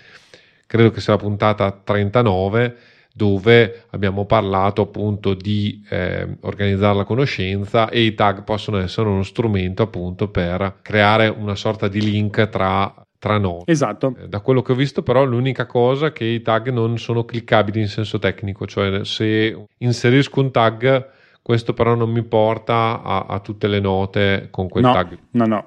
[0.68, 2.76] credo che sia la puntata 39,
[3.14, 9.24] dove abbiamo parlato appunto di eh, organizzare la conoscenza e i tag possono essere uno
[9.24, 13.72] strumento appunto per creare una sorta di link tra tra note.
[13.72, 14.16] Esatto.
[14.18, 17.26] Eh, da quello che ho visto, però, l'unica cosa è che i tag non sono
[17.26, 21.10] cliccabili in senso tecnico, cioè se inserisco un tag,
[21.42, 25.18] questo però non mi porta a, a tutte le note con quel no, tag.
[25.32, 25.66] No, no.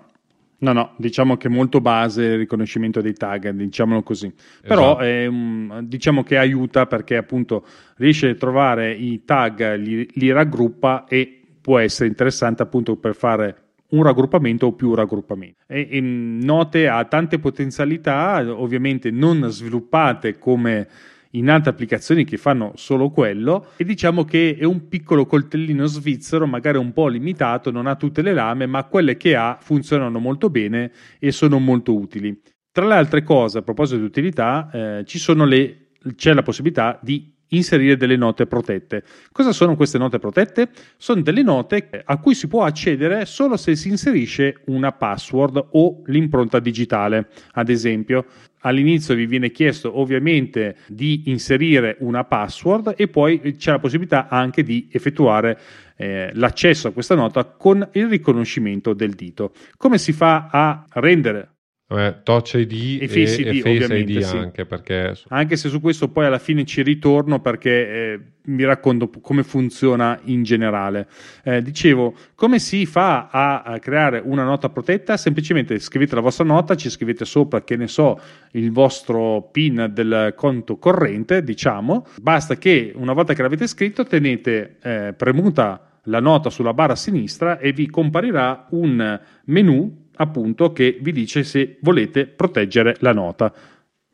[0.60, 4.32] No, no, diciamo che è molto base il riconoscimento dei tag, diciamolo così.
[4.62, 5.30] Però esatto.
[5.30, 7.64] um, diciamo che aiuta perché appunto
[7.96, 13.56] riesce a trovare i tag, li, li raggruppa e può essere interessante appunto per fare
[13.90, 15.56] un raggruppamento o più raggruppamenti.
[15.66, 20.88] E, e Note ha tante potenzialità, ovviamente non sviluppate come
[21.32, 26.46] in altre applicazioni che fanno solo quello e diciamo che è un piccolo coltellino svizzero,
[26.46, 30.50] magari un po' limitato, non ha tutte le lame, ma quelle che ha funzionano molto
[30.50, 32.40] bene e sono molto utili.
[32.72, 35.04] Tra le altre cose, a proposito di utilità, eh,
[35.44, 39.02] le, c'è la possibilità di inserire delle note protette.
[39.32, 40.70] Cosa sono queste note protette?
[40.96, 46.02] Sono delle note a cui si può accedere solo se si inserisce una password o
[46.06, 47.28] l'impronta digitale.
[47.52, 48.26] Ad esempio,
[48.60, 54.62] all'inizio vi viene chiesto ovviamente di inserire una password e poi c'è la possibilità anche
[54.62, 55.58] di effettuare
[55.96, 59.52] eh, l'accesso a questa nota con il riconoscimento del dito.
[59.76, 61.59] Come si fa a rendere
[61.90, 64.36] eh, Touch ID e Face ID, e, Face ID sì.
[64.36, 65.14] anche perché...
[65.28, 70.18] Anche se su questo poi alla fine ci ritorno perché eh, vi racconto come funziona
[70.24, 71.08] in generale.
[71.42, 75.16] Eh, dicevo, come si fa a, a, creare una nota protetta?
[75.16, 78.20] Semplicemente scrivete la vostra nota, ci scrivete sopra, che ne so,
[78.52, 82.06] il vostro PIN del conto corrente, diciamo.
[82.20, 87.58] Basta che una volta che l'avete scritto tenete eh, premuta la nota sulla barra sinistra
[87.58, 93.52] e vi comparirà un menu appunto che vi dice se volete proteggere la nota.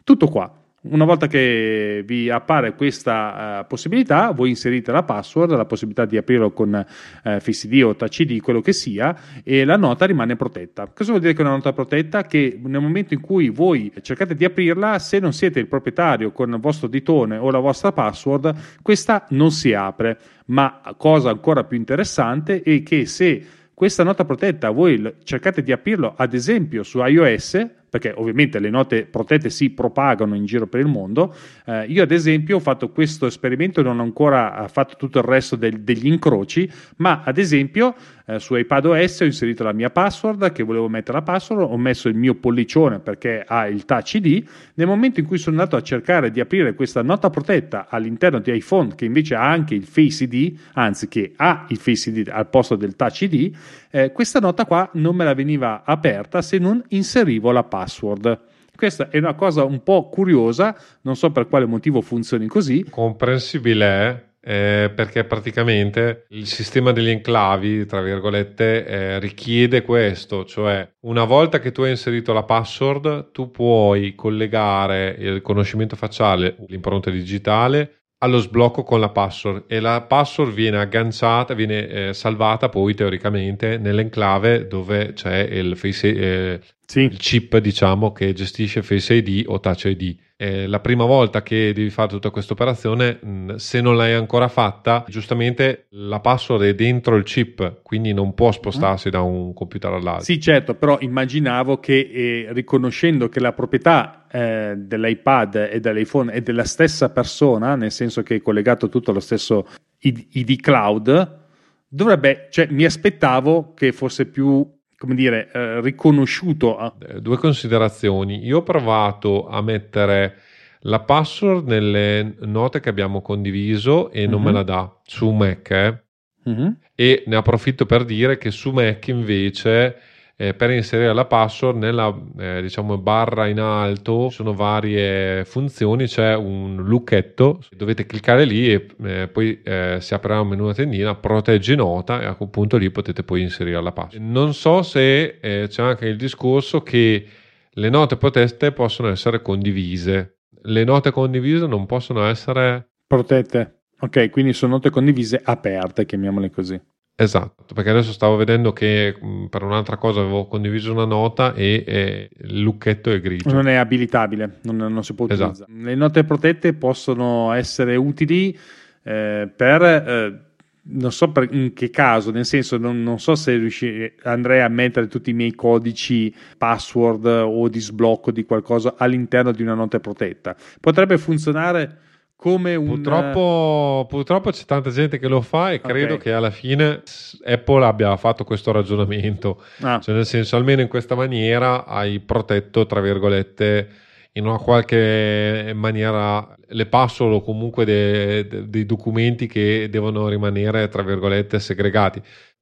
[0.03, 0.61] Tutto qua.
[0.89, 6.17] Una volta che vi appare questa uh, possibilità, voi inserite la password, la possibilità di
[6.17, 10.89] aprirlo con uh, Face ID o ID, quello che sia, e la nota rimane protetta.
[10.95, 12.23] Cosa vuol dire che è una nota protetta?
[12.23, 16.53] Che nel momento in cui voi cercate di aprirla, se non siete il proprietario con
[16.53, 20.19] il vostro ditone o la vostra password, questa non si apre.
[20.47, 23.45] Ma cosa ancora più interessante è che se
[23.77, 29.07] questa nota protetta voi cercate di aprirlo ad esempio su iOS perché ovviamente le note
[29.07, 31.35] protette si propagano in giro per il mondo.
[31.65, 35.25] Eh, io ad esempio ho fatto questo esperimento, non ho ancora eh, fatto tutto il
[35.25, 37.95] resto del, degli incroci, ma ad esempio
[38.27, 42.09] eh, su iPadOS ho inserito la mia password, che volevo mettere la password, ho messo
[42.09, 44.45] il mio pollicione perché ha il Touch ID.
[44.75, 48.53] Nel momento in cui sono andato a cercare di aprire questa nota protetta all'interno di
[48.55, 52.49] iPhone, che invece ha anche il Face ID, anzi che ha il Face ID al
[52.49, 53.55] posto del Touch ID,
[53.91, 58.41] eh, questa nota qua non me la veniva aperta se non inserivo la password.
[58.77, 62.85] Questa è una cosa un po' curiosa, non so per quale motivo funzioni così.
[62.91, 71.25] Comprensibile, eh, perché praticamente il sistema degli enclavi, tra virgolette, eh, richiede questo, cioè una
[71.25, 78.03] volta che tu hai inserito la password, tu puoi collegare il riconoscimento facciale, l'impronta digitale
[78.19, 83.77] allo sblocco con la password e la password viene agganciata, viene eh, salvata poi teoricamente
[83.79, 87.01] nell'enclave dove c'è il, face, eh, sì.
[87.01, 90.17] il chip diciamo che gestisce Face ID o Touch ID.
[90.39, 94.49] Eh, la prima volta che devi fare tutta questa operazione, mm, se non l'hai ancora
[94.49, 99.93] fatta, giustamente la password è dentro il chip, quindi non può spostarsi da un computer
[99.93, 100.25] all'altro.
[100.25, 106.43] Sì, certo, però immaginavo che eh, riconoscendo che la proprietà eh, dell'iPad e dell'iPhone è
[106.43, 109.67] della stessa persona, nel senso che è collegato tutto allo stesso
[110.01, 111.45] ID, ID cloud,
[111.89, 116.77] dovrebbe, cioè mi aspettavo che fosse più come dire, eh, riconosciuto.
[116.77, 116.95] A...
[116.99, 118.45] Eh, due considerazioni.
[118.45, 120.37] Io ho provato a mettere
[120.81, 124.45] la password nelle note che abbiamo condiviso e non mm-hmm.
[124.45, 124.57] me mhm.
[124.57, 125.71] la dà su Mac.
[125.71, 126.03] Eh?
[126.49, 126.69] Mm-hmm.
[126.95, 129.97] E ne approfitto per dire che su Mac invece
[130.37, 136.07] eh, per inserire la password nella eh, diciamo barra in alto ci sono varie funzioni
[136.07, 140.75] c'è un lucchetto dovete cliccare lì e eh, poi eh, si aprirà un menu a
[140.75, 144.83] tendina protegge nota e a quel punto lì potete poi inserire la password non so
[144.83, 147.27] se eh, c'è anche il discorso che
[147.71, 153.83] le note protette possono essere condivise le note condivise non possono essere protette.
[154.01, 156.79] Ok, quindi sono note condivise aperte, chiamiamole così.
[157.19, 159.17] Esatto, perché adesso stavo vedendo che
[159.49, 163.51] per un'altra cosa avevo condiviso una nota e, e il lucchetto è grigio.
[163.51, 165.51] Non è abilitabile, non, non si può esatto.
[165.51, 165.73] utilizzare.
[165.73, 165.89] Esatto.
[165.89, 168.57] Le note protette possono essere utili
[169.03, 169.83] eh, per...
[169.83, 170.41] Eh,
[170.89, 174.69] non so per, in che caso, nel senso non, non so se riuscire, andrei a
[174.69, 179.99] mettere tutti i miei codici password o di sblocco di qualcosa all'interno di una nota
[179.99, 180.55] protetta.
[180.81, 181.99] Potrebbe funzionare
[182.37, 182.87] come un...
[182.87, 186.19] Purtroppo, purtroppo c'è tanta gente che lo fa e credo okay.
[186.19, 187.03] che alla fine
[187.45, 189.63] Apple abbia fatto questo ragionamento.
[189.81, 189.99] Ah.
[190.01, 193.89] Cioè nel senso, almeno in questa maniera hai protetto, tra virgolette,
[194.33, 201.03] in una qualche maniera le password o comunque dei, dei documenti che devono rimanere, tra
[201.03, 202.21] virgolette, segregati.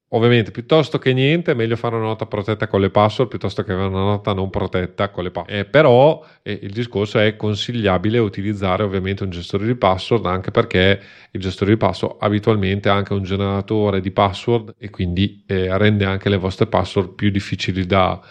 [0.09, 3.71] Ovviamente, piuttosto che niente, è meglio fare una nota protetta con le password piuttosto che
[3.71, 5.59] avere una nota non protetta con le password.
[5.59, 11.01] Eh, però eh, il discorso è consigliabile utilizzare ovviamente un gestore di password anche perché
[11.31, 16.05] il gestore di password abitualmente ha anche un generatore di password e quindi eh, rende
[16.05, 18.21] anche le vostre password più difficili da,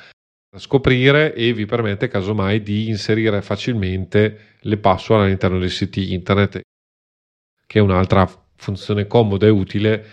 [0.57, 6.61] scoprire e vi permette casomai di inserire facilmente le password all'interno dei siti internet,
[7.66, 10.07] che è un'altra funzione comoda e utile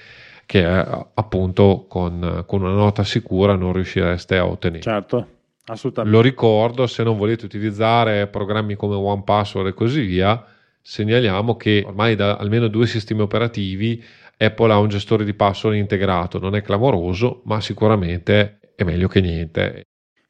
[0.52, 4.82] che appunto con, con, una nota sicura non riuscireste a ottenere.
[4.82, 5.28] Certo,
[5.68, 6.18] assolutamente.
[6.18, 10.46] Lo ricordo, se non volete utilizzare programmi come OnePassword e così via,
[10.82, 14.04] segnaliamo che ormai da almeno due sistemi operativi
[14.36, 19.22] Apple ha un gestore di password integrato, non è clamoroso, ma sicuramente è meglio che
[19.22, 19.84] niente.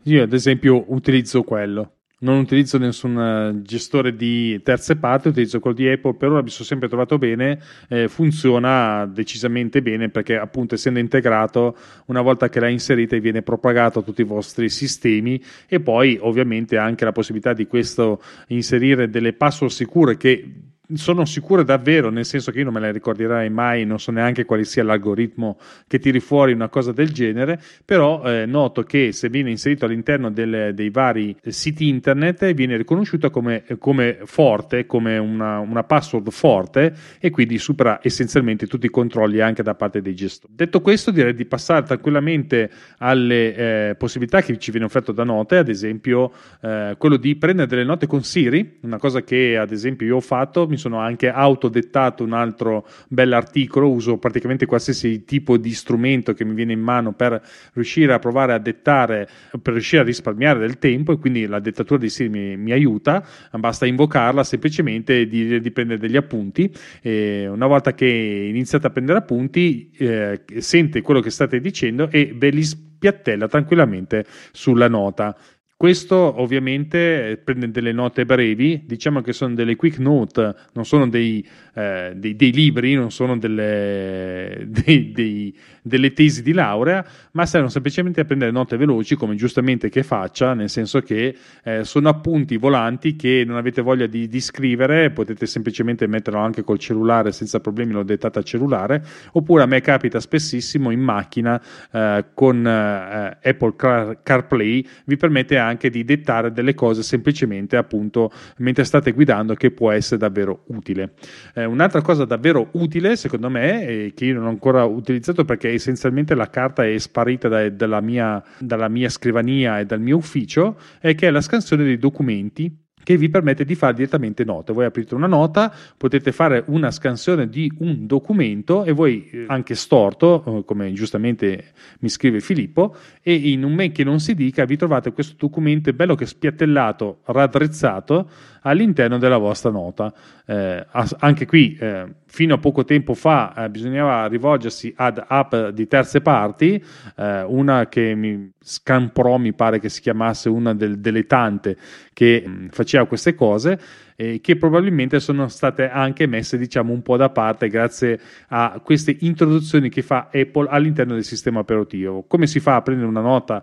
[0.03, 2.00] Io ad esempio utilizzo quello.
[2.23, 6.49] Non utilizzo nessun eh, gestore di terze parti, utilizzo quello di Apple, per ora mi
[6.49, 7.59] sono sempre trovato bene,
[7.89, 13.99] eh, funziona decisamente bene perché appunto essendo integrato, una volta che l'hai inserita viene propagato
[13.99, 19.33] a tutti i vostri sistemi e poi ovviamente anche la possibilità di questo inserire delle
[19.33, 23.85] password sicure che sono sicuro davvero, nel senso che io non me le ricorderai mai,
[23.85, 28.45] non so neanche quale sia l'algoritmo che tiri fuori una cosa del genere, però eh,
[28.45, 34.19] noto che se viene inserito all'interno delle, dei vari siti internet viene riconosciuto come, come
[34.25, 39.75] forte, come una, una, password forte e quindi supera essenzialmente tutti i controlli anche da
[39.75, 40.53] parte dei gestori.
[40.55, 45.57] Detto questo direi di passare tranquillamente alle eh, possibilità che ci viene offerto da note,
[45.57, 46.31] ad esempio
[46.61, 50.21] eh, quello di prendere delle note con Siri, una cosa che ad esempio io ho
[50.21, 56.43] fatto, mi sono anche autodettato un altro bell'articolo, uso praticamente qualsiasi tipo di strumento che
[56.43, 57.41] mi viene in mano per
[57.73, 59.27] riuscire a provare a dettare,
[59.61, 63.25] per riuscire a risparmiare del tempo e quindi la dettatura di Siri mi, mi aiuta,
[63.53, 69.19] basta invocarla semplicemente di, di prendere degli appunti e una volta che iniziate a prendere
[69.19, 75.35] appunti eh, sente quello che state dicendo e ve li spiattella tranquillamente sulla nota.
[75.81, 81.43] Questo ovviamente prende delle note brevi, diciamo che sono delle quick note, non sono dei,
[81.73, 88.21] eh, dei, dei libri, non sono delle, dei, delle, tesi di laurea, ma servono semplicemente
[88.21, 93.15] a prendere note veloci, come giustamente che faccia, nel senso che eh, sono appunti volanti
[93.15, 97.93] che non avete voglia di, di, scrivere, potete semplicemente metterlo anche col cellulare senza problemi,
[97.93, 99.03] lo dettate al cellulare,
[99.33, 101.61] oppure a me capita spessissimo in macchina
[101.91, 107.75] eh, con eh, Apple Car- CarPlay, vi permette anche anche di dettare delle cose semplicemente
[107.75, 111.13] appunto mentre state guidando che può essere davvero utile.
[111.55, 115.70] Eh, un'altra cosa davvero utile secondo me e che io non ho ancora utilizzato perché
[115.73, 120.77] essenzialmente la carta è sparita da, dalla, mia, dalla mia scrivania e dal mio ufficio
[120.99, 124.73] è che è la scansione dei documenti che vi permette di fare direttamente note.
[124.73, 129.75] Voi aprite una nota, potete fare una scansione di un documento e voi eh, anche
[129.75, 134.65] storto, eh, come giustamente mi scrive Filippo, e in un men che non si dica
[134.65, 138.29] vi trovate questo documento bello che spiattellato, raddrizzato
[138.61, 140.13] all'interno della vostra nota.
[140.45, 140.85] Eh,
[141.19, 146.21] anche qui, eh, fino a poco tempo fa, eh, bisognava rivolgersi ad app di terze
[146.21, 146.81] parti,
[147.17, 151.75] eh, una che mi Scanpro mi pare che si chiamasse una del, delle tante
[152.13, 153.79] che mh, faceva queste cose
[154.15, 158.19] eh, che probabilmente sono state anche messe diciamo un po' da parte grazie
[158.49, 162.23] a queste introduzioni che fa Apple all'interno del sistema operativo.
[162.27, 163.61] Come si fa a prendere una nota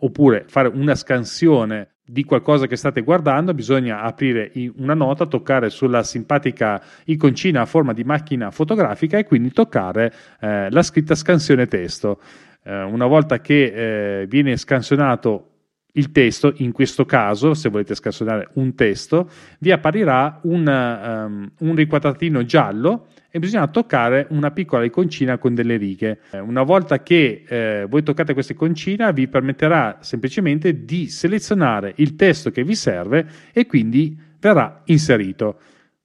[0.00, 6.02] oppure fare una scansione di qualcosa che state guardando, bisogna aprire una nota, toccare sulla
[6.02, 12.20] simpatica iconcina a forma di macchina fotografica e quindi toccare eh, la scritta scansione testo.
[12.62, 15.48] Eh, una volta che eh, viene scansionato
[15.92, 19.28] il testo, in questo caso, se volete scansionare un testo,
[19.58, 25.76] vi apparirà un, um, un riquadratino giallo e bisogna toccare una piccola iconcina con delle
[25.76, 26.20] righe.
[26.32, 32.50] Una volta che eh, voi toccate questa iconcina vi permetterà semplicemente di selezionare il testo
[32.50, 35.58] che vi serve e quindi verrà inserito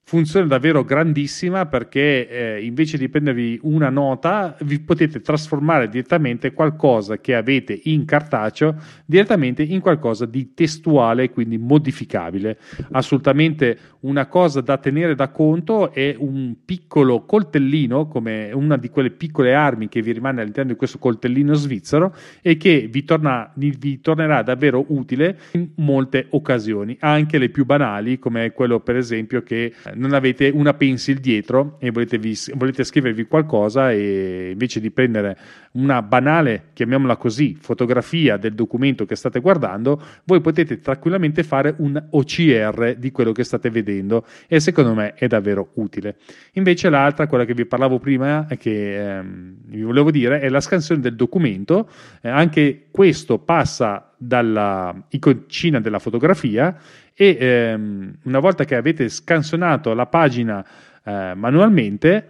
[0.06, 7.20] funzione davvero grandissima perché eh, invece di prendervi una nota vi potete trasformare direttamente qualcosa
[7.20, 8.76] che avete in cartaceo
[9.06, 12.60] direttamente in qualcosa di testuale quindi modificabile.
[12.92, 19.12] Assolutamente una cosa da tenere da conto è un piccolo coltellino come una di quelle
[19.12, 24.02] piccole armi che vi rimane all'interno di questo coltellino svizzero e che vi, torna, vi
[24.02, 29.74] tornerà davvero utile in molte occasioni anche le più banali come quello per esempio che
[29.96, 35.38] non avete una pencil dietro e volete, vi, volete scrivervi qualcosa e invece di prendere
[35.74, 42.02] una banale, chiamiamola così, fotografia del documento che state guardando, voi potete tranquillamente fare un
[42.12, 46.18] OCR di quello che state vedendo e secondo me è davvero utile.
[46.54, 51.02] Invece l'altra, quella che vi parlavo prima, che ehm, vi volevo dire, è la scansione
[51.02, 51.90] del documento.
[52.22, 56.78] Eh, anche questo passa dalla iconcina della fotografia
[57.16, 60.66] e ehm, una volta che avete scansionato la pagina
[61.04, 62.30] eh, manualmente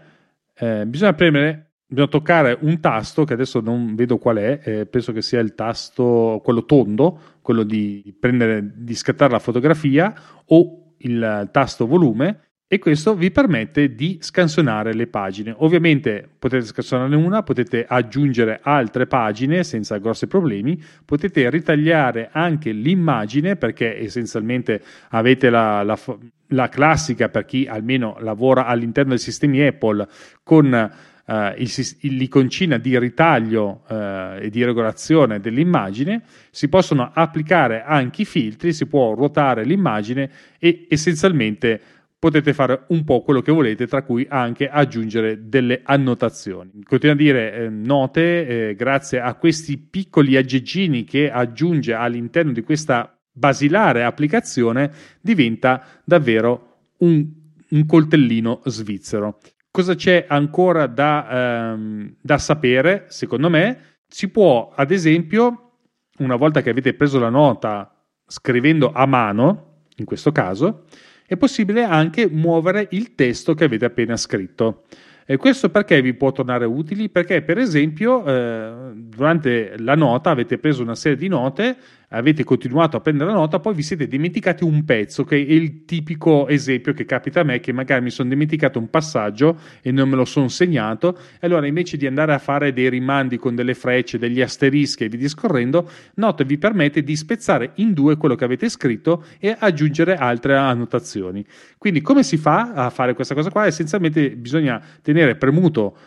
[0.56, 5.12] eh, bisogna premere bisogna toccare un tasto che adesso non vedo qual è eh, penso
[5.12, 10.14] che sia il tasto quello tondo quello di prendere di scattare la fotografia
[10.48, 15.54] o il tasto volume e questo vi permette di scansionare le pagine.
[15.58, 23.58] Ovviamente potete scansionarne una, potete aggiungere altre pagine senza grossi problemi, potete ritagliare anche l'immagine
[23.58, 26.00] perché essenzialmente avete la, la,
[26.48, 30.08] la classica per chi almeno lavora all'interno dei sistemi Apple
[30.44, 30.92] con
[31.26, 31.72] Uh, il,
[32.18, 38.88] l'iconcina di ritaglio uh, e di regolazione dell'immagine, si possono applicare anche i filtri, si
[38.88, 41.80] può ruotare l'immagine e essenzialmente
[42.24, 46.82] potete fare un po' quello che volete, tra cui anche aggiungere delle annotazioni.
[46.86, 52.62] Continuo a dire eh, note, eh, grazie a questi piccoli aggeggini che aggiunge all'interno di
[52.62, 57.28] questa basilare applicazione, diventa davvero un,
[57.68, 59.40] un coltellino svizzero.
[59.70, 63.04] Cosa c'è ancora da, ehm, da sapere?
[63.10, 65.72] Secondo me si può, ad esempio,
[66.20, 67.94] una volta che avete preso la nota
[68.26, 70.86] scrivendo a mano, in questo caso,
[71.26, 74.84] è possibile anche muovere il testo che avete appena scritto.
[75.26, 77.10] E questo perché vi può tornare utili?
[77.10, 81.78] Perché, per esempio, eh, durante la nota avete preso una serie di note
[82.14, 85.86] avete continuato a prendere la nota, poi vi siete dimenticati un pezzo, che è il
[85.86, 90.10] tipico esempio che capita a me, che magari mi sono dimenticato un passaggio e non
[90.10, 93.74] me lo sono segnato, e allora invece di andare a fare dei rimandi con delle
[93.74, 98.46] frecce, degli asterischi e vi discorrendo, Note vi permette di spezzare in due quello che
[98.46, 101.46] avete scritto e aggiungere altre annotazioni.
[101.78, 103.66] Quindi come si fa a fare questa cosa qua?
[103.66, 105.98] Essenzialmente bisogna tenere premuto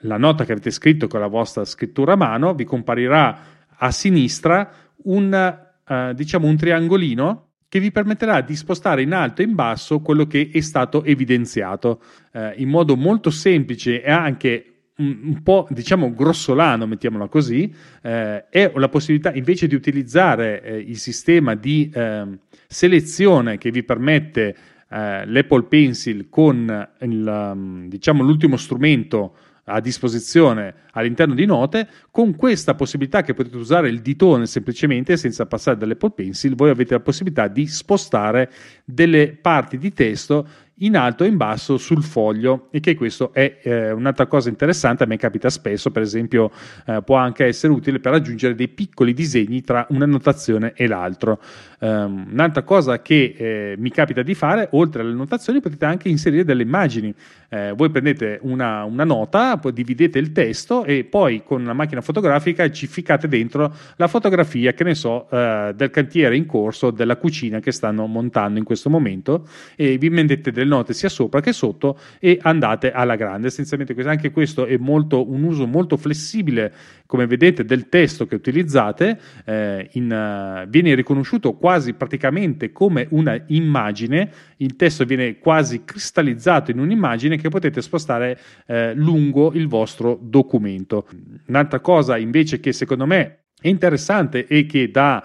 [0.00, 4.85] la nota che avete scritto con la vostra scrittura a mano, vi comparirà a sinistra
[5.06, 10.00] un, uh, diciamo un triangolino che vi permetterà di spostare in alto e in basso
[10.00, 12.00] quello che è stato evidenziato
[12.32, 18.72] uh, in modo molto semplice e anche un, po' diciamo grossolano, mettiamola così, eh, è
[18.74, 24.56] la possibilità invece di utilizzare eh, il sistema di eh, selezione che vi permette
[24.88, 29.36] eh, l'Apple Pencil con il, diciamo, l'ultimo strumento
[29.68, 35.46] a disposizione all'interno di note, con questa possibilità che potete usare il ditone semplicemente senza
[35.46, 38.50] passare dall'Apple Pencil, voi avete la possibilità di spostare
[38.84, 40.46] delle parti di testo
[40.80, 45.04] in alto e in basso sul foglio e che questo è eh, un'altra cosa interessante,
[45.04, 46.50] a me capita spesso, per esempio
[46.86, 51.40] eh, può anche essere utile per aggiungere dei piccoli disegni tra una notazione e l'altro.
[51.78, 56.44] Um, un'altra cosa che eh, mi capita di fare, oltre alle notazioni, potete anche inserire
[56.44, 57.14] delle immagini.
[57.48, 62.00] Eh, voi prendete una, una, nota, poi dividete il testo e poi con una macchina
[62.00, 67.16] fotografica ci ficcate dentro la fotografia, che ne so, eh, del cantiere in corso, della
[67.16, 69.46] cucina che stanno montando in questo momento
[69.76, 73.48] e vi mettete delle note sia sopra che sotto e andate alla grande.
[73.48, 76.72] Essenzialmente anche questo è molto, un uso molto flessibile,
[77.06, 79.18] come vedete, del testo che utilizzate.
[79.44, 86.78] Eh, in, viene riconosciuto quasi praticamente come una immagine, il testo viene quasi cristallizzato in
[86.78, 88.38] un'immagine che potete spostare
[88.68, 91.08] eh, lungo il vostro documento.
[91.48, 95.20] Un'altra cosa invece che secondo me è interessante e che dà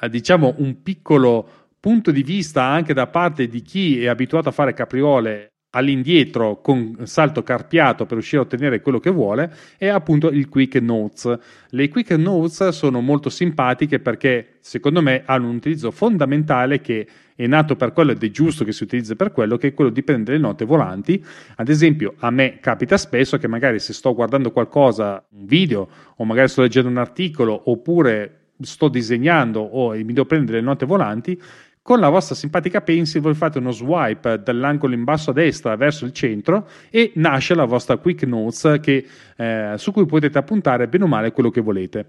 [0.00, 1.48] uh, diciamo un piccolo
[1.80, 6.96] punto di vista anche da parte di chi è abituato a fare capriole all'indietro con
[7.04, 11.38] salto carpiato per riuscire a ottenere quello che vuole è appunto il quick notes.
[11.70, 17.46] Le quick notes sono molto simpatiche perché secondo me hanno un utilizzo fondamentale che è
[17.46, 20.02] nato per quello ed è giusto che si utilizzi per quello che è quello di
[20.02, 21.22] prendere le note volanti.
[21.56, 26.24] Ad esempio a me capita spesso che magari se sto guardando qualcosa un video o
[26.24, 31.40] magari sto leggendo un articolo oppure sto disegnando o mi devo prendere le note volanti
[31.88, 36.04] con la vostra simpatica pencil voi fate uno swipe dall'angolo in basso a destra verso
[36.04, 41.04] il centro e nasce la vostra quick notes che, eh, su cui potete appuntare bene
[41.04, 42.08] o male quello che volete.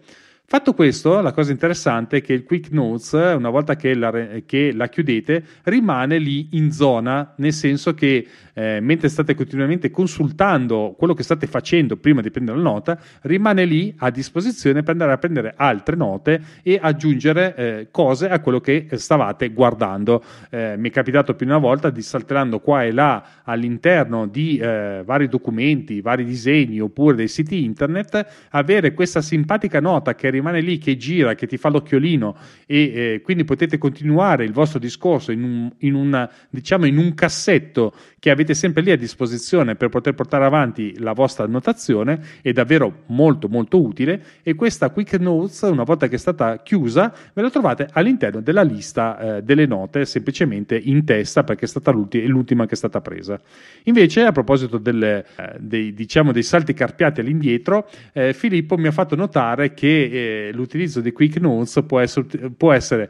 [0.51, 4.11] Fatto questo, la cosa interessante è che il Quick Notes, una volta che la,
[4.47, 10.95] che la chiudete, rimane lì in zona, nel senso che eh, mentre state continuamente consultando
[10.97, 15.11] quello che state facendo prima di prendere la nota, rimane lì a disposizione per andare
[15.11, 20.23] a prendere altre note e aggiungere eh, cose a quello che stavate guardando.
[20.49, 24.57] Eh, mi è capitato più di una volta di saltellando qua e là all'interno di
[24.57, 30.37] eh, vari documenti, vari disegni oppure dei siti internet, avere questa simpatica nota che rimane
[30.41, 32.35] lì, che gira, che ti fa l'occhiolino
[32.65, 37.13] e eh, quindi potete continuare il vostro discorso in un, in una, diciamo, in un
[37.13, 42.51] cassetto che avete sempre lì a disposizione per poter portare avanti la vostra annotazione è
[42.51, 44.23] davvero molto molto utile.
[44.43, 48.63] E questa Quick Notes una volta che è stata chiusa ve la trovate all'interno della
[48.63, 53.01] lista eh, delle note semplicemente in testa perché è stata l'ultima, l'ultima che è stata
[53.01, 53.39] presa.
[53.83, 58.91] Invece a proposito delle, eh, dei, diciamo, dei salti carpiati all'indietro eh, Filippo mi ha
[58.91, 59.87] fatto notare che
[60.53, 62.25] l'utilizzo di Quick Notes può essere,
[62.55, 63.09] può essere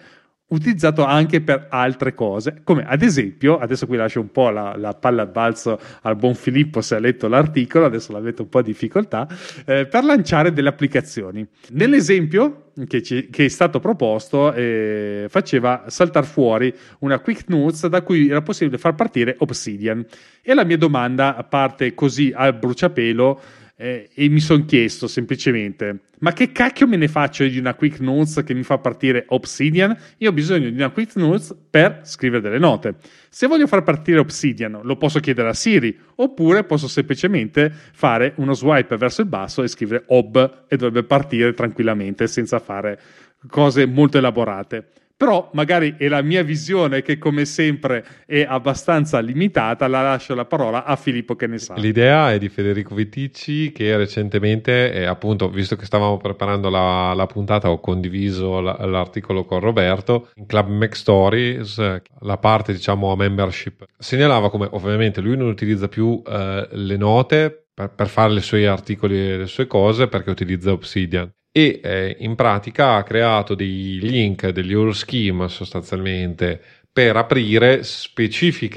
[0.49, 4.93] utilizzato anche per altre cose, come ad esempio, adesso qui lascio un po' la, la
[4.93, 8.71] palla al balzo al buon Filippo se ha letto l'articolo, adesso l'avete un po' di
[8.71, 9.27] difficoltà,
[9.65, 11.45] eh, per lanciare delle applicazioni.
[11.71, 18.01] Nell'esempio che, ci, che è stato proposto eh, faceva saltare fuori una Quick Notes da
[18.01, 20.03] cui era possibile far partire Obsidian.
[20.41, 23.41] E la mia domanda parte così al bruciapelo
[23.81, 28.01] eh, e mi sono chiesto semplicemente, ma che cacchio me ne faccio di una Quick
[28.01, 29.97] Notes che mi fa partire Obsidian?
[30.17, 32.95] Io ho bisogno di una Quick Notes per scrivere delle note.
[33.29, 38.53] Se voglio far partire Obsidian, lo posso chiedere a Siri, oppure posso semplicemente fare uno
[38.53, 42.99] swipe verso il basso e scrivere Ob e dovrebbe partire tranquillamente senza fare
[43.47, 44.89] cose molto elaborate
[45.19, 50.45] però magari è la mia visione che come sempre è abbastanza limitata, la lascio la
[50.45, 51.73] parola a Filippo che ne sa.
[51.73, 57.25] L'idea è di Federico Viticci che recentemente, eh, appunto, visto che stavamo preparando la, la
[57.25, 63.17] puntata, ho condiviso la, l'articolo con Roberto, in Club Mac Stories, la parte diciamo a
[63.17, 68.41] membership, segnalava come ovviamente lui non utilizza più eh, le note per, per fare i
[68.41, 73.55] suoi articoli e le sue cose perché utilizza Obsidian e eh, in pratica ha creato
[73.55, 77.83] dei link, degli all scheme sostanzialmente per aprire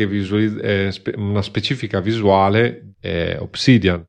[0.06, 4.04] visuali- eh, spe- una specifica visuale eh, Obsidian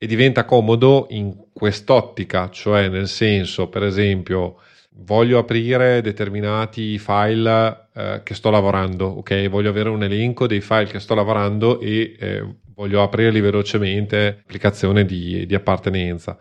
[0.00, 4.60] e diventa comodo in quest'ottica, cioè nel senso, per esempio,
[5.00, 9.48] voglio aprire determinati file eh, che sto lavorando, ok?
[9.48, 15.04] Voglio avere un elenco dei file che sto lavorando e eh, voglio aprirli velocemente, applicazione
[15.04, 16.38] di, di appartenenza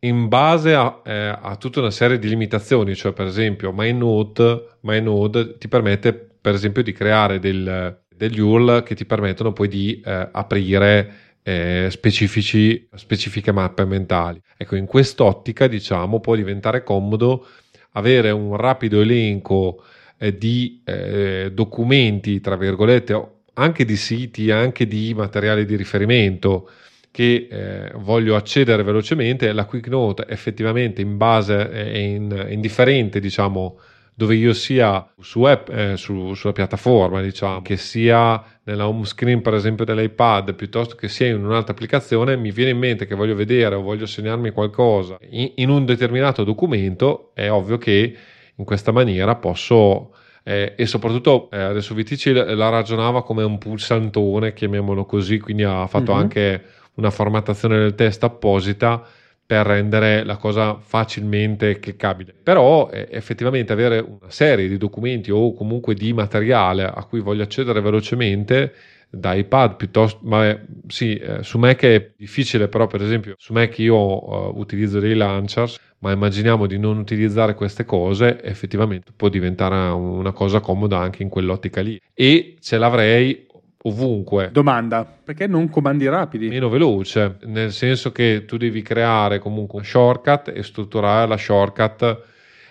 [0.00, 5.58] in base a, eh, a, tutta una serie di limitazioni, cioè per esempio MyNode, MyNode
[5.58, 10.28] ti permette per esempio di creare del, degli URL che ti permettono poi di eh,
[10.30, 14.40] aprire eh, specifiche mappe mentali.
[14.56, 17.46] Ecco, in quest'ottica diciamo può diventare comodo
[17.92, 19.82] avere un rapido elenco
[20.18, 26.70] eh, di eh, documenti, tra virgolette, anche di siti, anche di materiali di riferimento
[27.18, 33.76] che eh, voglio accedere velocemente, la Quick Note effettivamente in base è in, indifferente, diciamo,
[34.14, 39.42] dove io sia su app, eh, su, sulla piattaforma, diciamo, che sia nella home screen
[39.42, 43.34] per esempio dell'iPad piuttosto che sia in un'altra applicazione, mi viene in mente che voglio
[43.34, 48.16] vedere o voglio segnarmi qualcosa in, in un determinato documento, è ovvio che
[48.54, 50.14] in questa maniera posso
[50.44, 55.84] eh, e soprattutto eh, adesso Vitici la ragionava come un pulsantone, chiamiamolo così, quindi ha
[55.88, 56.20] fatto mm-hmm.
[56.20, 56.64] anche
[56.98, 59.02] una formattazione del testo apposita
[59.46, 62.34] per rendere la cosa facilmente cliccabile.
[62.42, 67.44] Però eh, effettivamente avere una serie di documenti o comunque di materiale a cui voglio
[67.44, 68.74] accedere velocemente
[69.10, 73.54] da iPad piuttosto, ma eh, sì, eh, su Mac è difficile, però per esempio su
[73.54, 79.30] Mac io uh, utilizzo dei launchers, ma immaginiamo di non utilizzare queste cose, effettivamente può
[79.30, 81.98] diventare una cosa comoda anche in quell'ottica lì.
[82.12, 83.46] E ce l'avrei
[83.82, 84.50] ovunque.
[84.52, 86.48] Domanda, perché non comandi rapidi?
[86.48, 92.22] Meno veloce, nel senso che tu devi creare comunque una shortcut e strutturare la shortcut.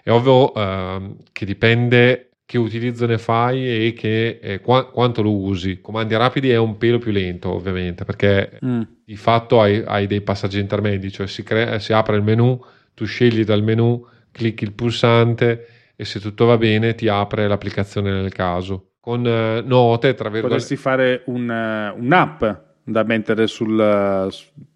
[0.03, 5.35] È ovvio eh, che dipende che utilizzo ne fai e che, eh, qu- quanto lo
[5.35, 5.81] usi.
[5.81, 8.81] Comandi rapidi è un pelo più lento, ovviamente, perché mm.
[9.03, 12.57] di fatto hai, hai, dei passaggi intermedi, cioè si, crea, si apre il menu,
[12.93, 18.11] tu scegli dal menu, clicchi il pulsante e se tutto va bene ti apre l'applicazione
[18.11, 20.41] nel caso con uh, note tra virgolette.
[20.41, 22.43] Potresti fare un, uh, un'app
[22.83, 24.29] da mettere sul, uh,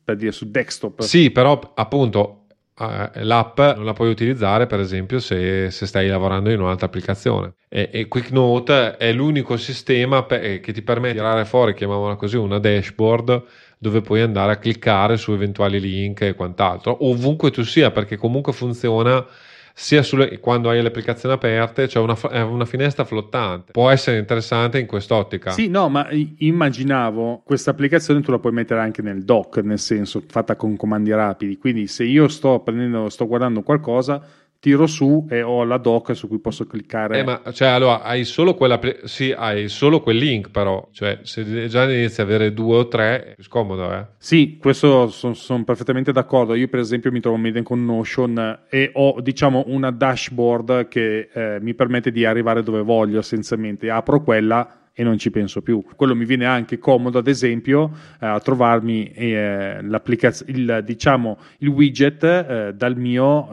[0.05, 1.01] per dire, sul desktop.
[1.01, 2.45] Sì, però appunto
[2.79, 7.55] eh, l'app non la puoi utilizzare per esempio se, se stai lavorando in un'altra applicazione
[7.67, 12.15] e, e QuickNote è l'unico sistema pe- eh, che ti permette di tirare fuori, chiamiamola
[12.15, 13.43] così, una dashboard
[13.77, 18.53] dove puoi andare a cliccare su eventuali link e quant'altro ovunque tu sia perché comunque
[18.53, 19.25] funziona
[19.73, 23.71] sia sulle, quando hai le applicazioni aperte, cioè una, una, finestra flottante.
[23.71, 25.51] Può essere interessante in quest'ottica.
[25.51, 26.07] Sì, no, ma
[26.37, 31.11] immaginavo questa applicazione tu la puoi mettere anche nel dock, nel senso fatta con comandi
[31.11, 31.57] rapidi.
[31.57, 34.21] Quindi se io sto prendendo, sto guardando qualcosa,
[34.61, 37.19] tiro su e ho la doc su cui posso cliccare.
[37.19, 41.67] Eh, ma cioè, allora hai solo quella, sì, hai solo quel link, però, cioè, se
[41.67, 44.05] già inizi a avere due o tre, è più scomodo, eh?
[44.19, 46.53] Sì, questo sono son perfettamente d'accordo.
[46.53, 51.57] Io, per esempio, mi trovo media con Notion e ho, diciamo, una dashboard che eh,
[51.59, 53.89] mi permette di arrivare dove voglio essenzialmente.
[53.89, 55.83] Apro quella e non ci penso più.
[55.95, 62.23] Quello mi viene anche comodo, ad esempio, eh, a trovarmi eh, il, diciamo, il widget
[62.23, 63.49] eh, dal mio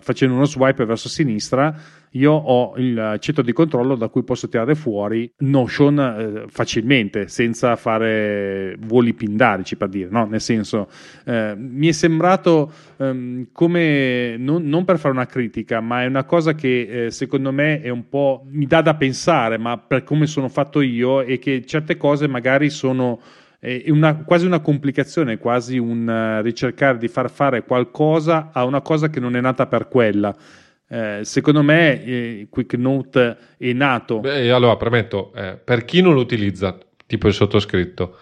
[0.00, 1.74] facendo uno swipe verso sinistra
[2.14, 7.74] io ho il centro di controllo da cui posso tirare fuori Notion eh, facilmente, senza
[7.76, 10.24] fare voli pindarici per dire, no?
[10.26, 10.88] Nel senso,
[11.24, 16.24] eh, mi è sembrato ehm, come, non, non, per fare una critica, ma è una
[16.24, 20.26] cosa che eh, secondo me è un po', mi dà da pensare, ma per come
[20.26, 23.20] sono fatto io e che certe cose magari sono
[23.64, 28.82] è una, quasi una complicazione, quasi un uh, ricercare di far fare qualcosa a una
[28.82, 30.36] cosa che non è nata per quella.
[30.86, 34.20] Eh, secondo me eh, QuickNote è nato.
[34.20, 38.18] Beh, allora premetto, eh, per chi non lo utilizza, tipo il sottoscritto,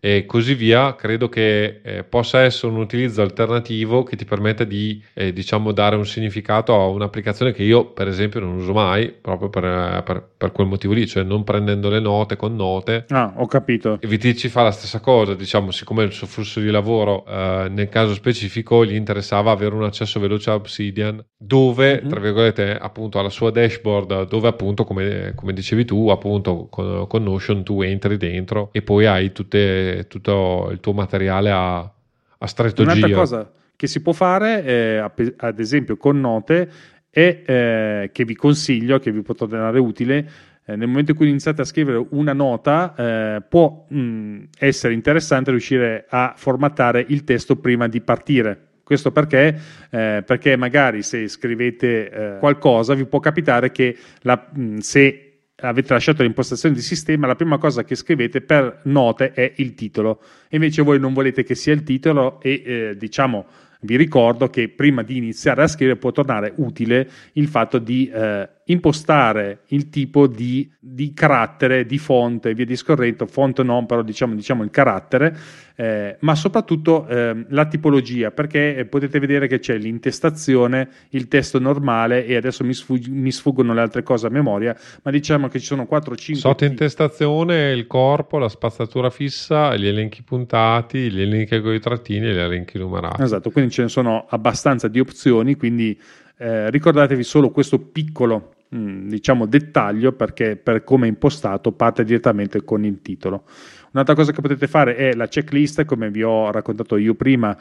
[0.00, 5.02] e così via, credo che eh, possa essere un utilizzo alternativo che ti permette di
[5.14, 9.48] eh, diciamo dare un significato a un'applicazione che io per esempio non uso mai proprio
[9.48, 13.06] per, eh, per, per quel motivo lì, cioè non prendendo le note con note.
[13.08, 13.98] Ah, ho capito.
[14.00, 17.88] E VTC fa la stessa cosa, diciamo, siccome il suo flusso di lavoro eh, nel
[17.88, 22.08] caso specifico gli interessava avere un accesso veloce a Obsidian dove, mm-hmm.
[22.08, 27.22] tra virgolette, appunto alla sua dashboard dove appunto come, come dicevi tu, appunto con, con
[27.22, 32.82] Notion tu entri dentro e poi hai tutte tutto il tuo materiale a, a stretto
[32.82, 33.18] Un'altra giro.
[33.18, 36.68] Un'altra cosa che si può fare, eh, ad esempio con note,
[37.10, 40.28] è eh, che vi consiglio, che vi può tornare utile,
[40.64, 45.52] eh, nel momento in cui iniziate a scrivere una nota, eh, può mh, essere interessante
[45.52, 48.66] riuscire a formattare il testo prima di partire.
[48.82, 49.58] Questo perché?
[49.90, 55.27] Eh, perché magari se scrivete eh, qualcosa vi può capitare che la, mh, se
[55.60, 60.20] avete lasciato l'impostazione di sistema, la prima cosa che scrivete per note è il titolo.
[60.50, 63.46] Invece voi non volete che sia il titolo e eh, diciamo
[63.80, 68.48] vi ricordo che prima di iniziare a scrivere può tornare utile il fatto di eh,
[68.64, 74.64] impostare il tipo di, di, carattere, di fonte, via discorrendo, fonte non, però diciamo, diciamo
[74.64, 75.36] il carattere,
[75.80, 81.60] eh, ma soprattutto eh, la tipologia, perché eh, potete vedere che c'è l'intestazione, il testo
[81.60, 85.60] normale e adesso mi, sfug- mi sfuggono le altre cose a memoria, ma diciamo che
[85.60, 86.32] ci sono 4-5...
[86.34, 92.26] Sotto intestazione, il corpo, la spazzatura fissa, gli elenchi puntati, gli elenchi con i trattini
[92.26, 93.22] e gli elenchi numerati.
[93.22, 95.96] Esatto, quindi ce ne sono abbastanza di opzioni, quindi
[96.38, 102.64] eh, ricordatevi solo questo piccolo Mm, diciamo dettaglio perché per come è impostato parte direttamente
[102.64, 103.44] con il titolo.
[103.92, 107.56] Un'altra cosa che potete fare è la checklist, come vi ho raccontato io prima,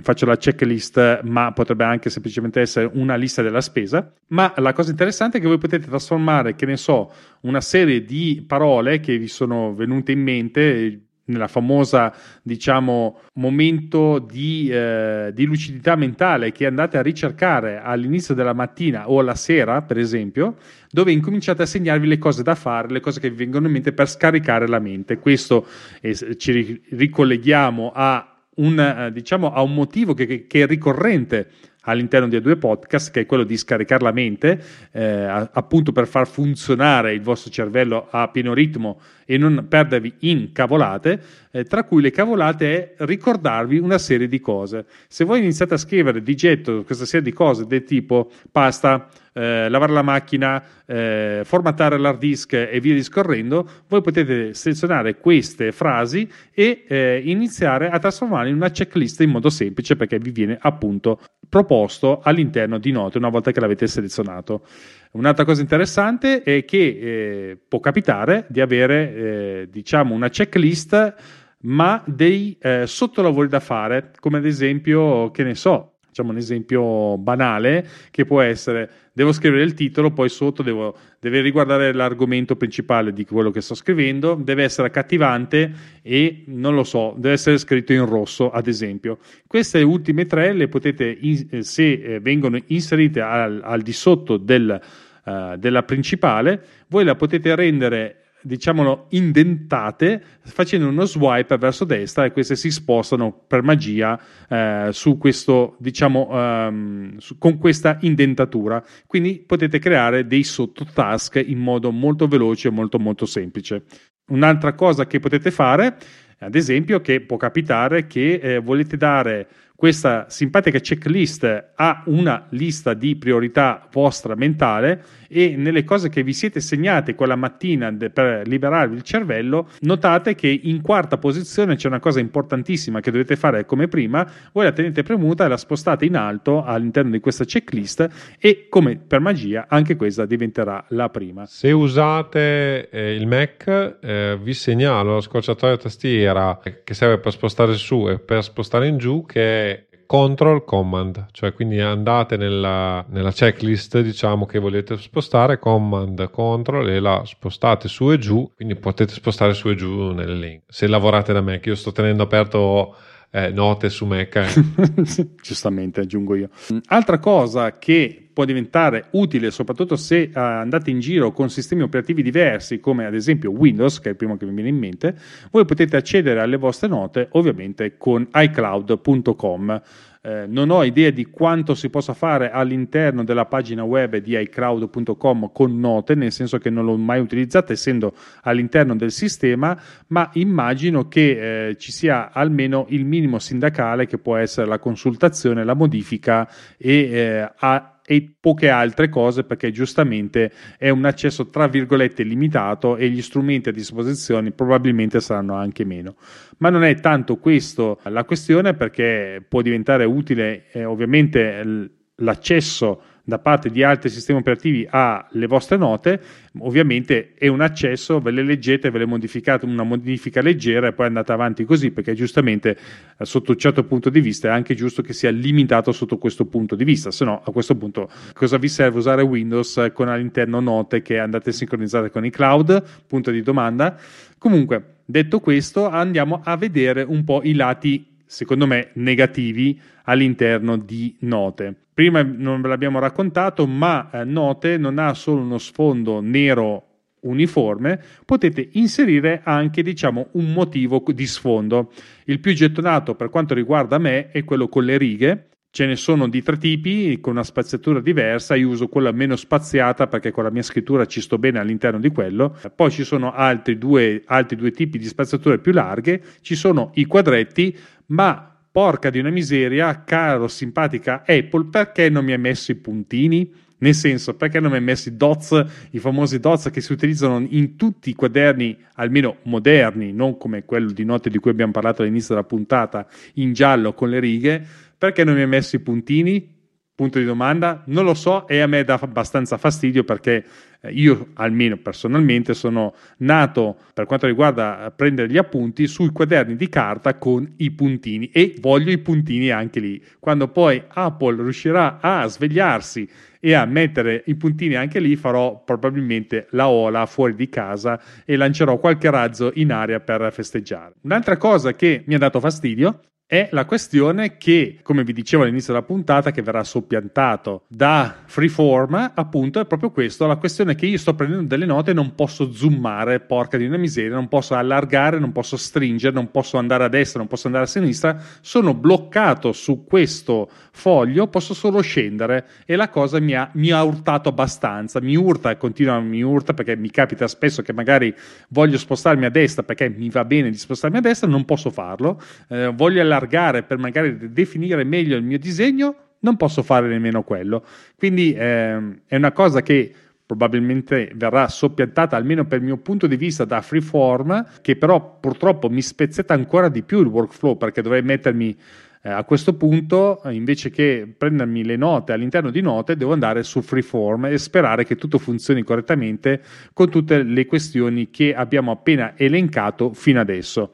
[0.00, 4.12] faccio la checklist, ma potrebbe anche semplicemente essere una lista della spesa.
[4.28, 8.44] Ma la cosa interessante è che voi potete trasformare, che ne so, una serie di
[8.46, 12.12] parole che vi sono venute in mente, nella famosa,
[12.42, 19.20] diciamo, momento di, eh, di, lucidità mentale che andate a ricercare all'inizio della mattina o
[19.20, 20.56] alla sera, per esempio,
[20.90, 23.92] dove incominciate a segnarvi le cose da fare, le cose che vi vengono in mente
[23.92, 25.18] per scaricare la mente.
[25.18, 25.66] Questo
[26.00, 31.50] eh, ci ricolleghiamo a un, eh, diciamo, a un motivo che, che è ricorrente
[31.86, 34.62] all'interno dei due podcast, che è quello di scaricare la mente,
[34.92, 40.52] eh, appunto per far funzionare il vostro cervello a pieno ritmo e non perdervi in
[40.52, 41.20] cavolate,
[41.50, 44.86] eh, tra cui le cavolate è ricordarvi una serie di cose.
[45.08, 49.68] Se voi iniziate a scrivere di getto questa serie di cose del tipo pasta, eh,
[49.68, 56.26] lavare la macchina, eh, formattare l'hard disk e via discorrendo, voi potete selezionare queste frasi
[56.54, 61.20] e eh, iniziare a trasformarle in una checklist in modo semplice perché vi viene appunto
[61.50, 64.66] proposto all'interno di note una volta che l'avete selezionato.
[65.12, 71.14] Un'altra cosa interessante è che eh, può capitare di avere eh, diciamo una checklist
[71.58, 77.18] ma dei eh, sottolavori da fare, come ad esempio, che ne so, Facciamo un esempio
[77.18, 83.12] banale che può essere devo scrivere il titolo, poi sotto devo, deve riguardare l'argomento principale
[83.12, 87.92] di quello che sto scrivendo, deve essere accattivante e non lo so, deve essere scritto
[87.92, 89.18] in rosso, ad esempio.
[89.46, 91.18] Queste ultime tre le potete,
[91.60, 94.80] se eh, vengono inserite al, al di sotto del,
[95.24, 102.32] uh, della principale, voi la potete rendere diciamolo, indentate facendo uno swipe verso destra e
[102.32, 104.18] queste si spostano per magia
[104.48, 108.82] eh, su questo, diciamo, um, su, con questa indentatura.
[109.06, 113.84] Quindi potete creare dei sottotask in modo molto veloce e molto molto semplice.
[114.28, 115.96] Un'altra cosa che potete fare,
[116.38, 122.94] ad esempio, che può capitare che eh, volete dare questa simpatica checklist ha una lista
[122.94, 128.96] di priorità vostra mentale e nelle cose che vi siete segnate quella mattina per liberarvi
[128.96, 133.86] il cervello, notate che in quarta posizione c'è una cosa importantissima che dovete fare come
[133.88, 138.68] prima, voi la tenete premuta e la spostate in alto all'interno di questa checklist e
[138.70, 141.44] come per magia anche questa diventerà la prima.
[141.44, 147.74] Se usate eh, il Mac eh, vi segnalo la scorciatoia tastiera che serve per spostare
[147.74, 149.65] su e per spostare in giù che
[150.06, 157.00] control command, cioè quindi andate nella, nella, checklist diciamo che volete spostare, command control e
[157.00, 160.62] la spostate su e giù, quindi potete spostare su e giù nel link.
[160.68, 162.94] Se lavorate da Mac, io sto tenendo aperto
[163.30, 164.34] eh, note su Mac.
[164.36, 165.28] Eh.
[165.42, 166.50] Giustamente aggiungo io.
[166.86, 172.22] Altra cosa che può diventare utile soprattutto se uh, andate in giro con sistemi operativi
[172.22, 175.16] diversi come ad esempio Windows, che è il primo che mi viene in mente,
[175.50, 179.82] voi potete accedere alle vostre note ovviamente con iCloud.com.
[180.26, 185.52] Eh, non ho idea di quanto si possa fare all'interno della pagina web di iCloud.com
[185.52, 188.12] con note, nel senso che non l'ho mai utilizzata essendo
[188.42, 194.34] all'interno del sistema, ma immagino che eh, ci sia almeno il minimo sindacale che può
[194.34, 200.88] essere la consultazione, la modifica e eh, a e poche altre cose perché giustamente è
[200.90, 206.14] un accesso tra virgolette limitato e gli strumenti a disposizione probabilmente saranno anche meno.
[206.58, 213.40] Ma non è tanto questo la questione perché può diventare utile eh, ovviamente l'accesso da
[213.40, 216.20] parte di altri sistemi operativi alle vostre note,
[216.58, 221.06] ovviamente è un accesso, ve le leggete, ve le modificate, una modifica leggera e poi
[221.06, 222.78] andate avanti così, perché giustamente
[223.18, 226.44] eh, sotto un certo punto di vista è anche giusto che sia limitato sotto questo
[226.44, 230.60] punto di vista, se no a questo punto cosa vi serve usare Windows con all'interno
[230.60, 232.80] note che andate sincronizzate con i cloud?
[233.08, 233.98] Punto di domanda.
[234.38, 241.16] Comunque, detto questo, andiamo a vedere un po' i lati secondo me negativi all'interno di
[241.20, 241.74] Note.
[241.94, 246.86] Prima non ve l'abbiamo raccontato, ma eh, Note non ha solo uno sfondo nero
[247.20, 251.92] uniforme, potete inserire anche diciamo un motivo di sfondo.
[252.24, 255.48] Il più gettonato per quanto riguarda me è quello con le righe.
[255.76, 260.06] Ce ne sono di tre tipi con una spaziatura diversa, io uso quella meno spaziata
[260.06, 262.56] perché con la mia scrittura ci sto bene all'interno di quello.
[262.74, 267.04] Poi ci sono altri due, altri due tipi di spaziature più larghe, ci sono i
[267.04, 267.76] quadretti,
[268.06, 273.50] ma porca di una miseria, caro simpatica Apple, perché non mi hai messo i puntini?
[273.78, 277.44] Nel senso, perché non mi hai messo i dots, i famosi dots che si utilizzano
[277.48, 282.02] in tutti i quaderni, almeno moderni, non come quello di note di cui abbiamo parlato
[282.02, 284.64] all'inizio della puntata, in giallo con le righe?
[284.96, 286.55] Perché non mi hai messo i puntini?
[286.96, 287.82] Punto di domanda?
[287.88, 290.42] Non lo so e a me dà abbastanza fastidio perché
[290.80, 296.70] eh, io almeno personalmente sono nato per quanto riguarda prendere gli appunti sui quaderni di
[296.70, 300.02] carta con i puntini e voglio i puntini anche lì.
[300.18, 303.06] Quando poi Apple riuscirà a svegliarsi
[303.40, 308.36] e a mettere i puntini anche lì farò probabilmente la ola fuori di casa e
[308.36, 310.94] lancerò qualche razzo in aria per festeggiare.
[311.02, 315.72] Un'altra cosa che mi ha dato fastidio è la questione che, come vi dicevo all'inizio
[315.72, 320.96] della puntata, che verrà soppiantato da Freeform, appunto, è proprio questo, la questione che io
[320.96, 325.18] sto prendendo delle note e non posso zoomare, porca di una miseria, non posso allargare,
[325.18, 329.50] non posso stringere, non posso andare a destra, non posso andare a sinistra, sono bloccato
[329.50, 335.00] su questo foglio, posso solo scendere e la cosa mi ha, mi ha urtato abbastanza,
[335.00, 338.14] mi urta e continua, mi urta perché mi capita spesso che magari
[338.50, 342.22] voglio spostarmi a destra perché mi va bene di spostarmi a destra, non posso farlo,
[342.48, 347.22] eh, voglio allargare allargare per magari definire meglio il mio disegno, non posso fare nemmeno
[347.22, 347.64] quello.
[347.96, 349.92] Quindi eh, è una cosa che
[350.26, 355.70] probabilmente verrà soppiantata almeno per il mio punto di vista da freeform che però purtroppo
[355.70, 358.56] mi spezzetta ancora di più il workflow perché dovrei mettermi
[359.02, 363.62] eh, a questo punto invece che prendermi le note all'interno di note devo andare su
[363.62, 366.42] freeform e sperare che tutto funzioni correttamente
[366.72, 370.72] con tutte le questioni che abbiamo appena elencato fino adesso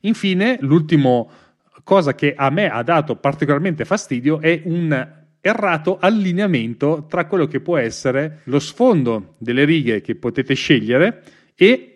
[0.00, 1.28] infine l'ultimo
[1.84, 7.60] cosa che a me ha dato particolarmente fastidio è un errato allineamento tra quello che
[7.60, 11.22] può essere lo sfondo delle righe che potete scegliere
[11.54, 11.90] e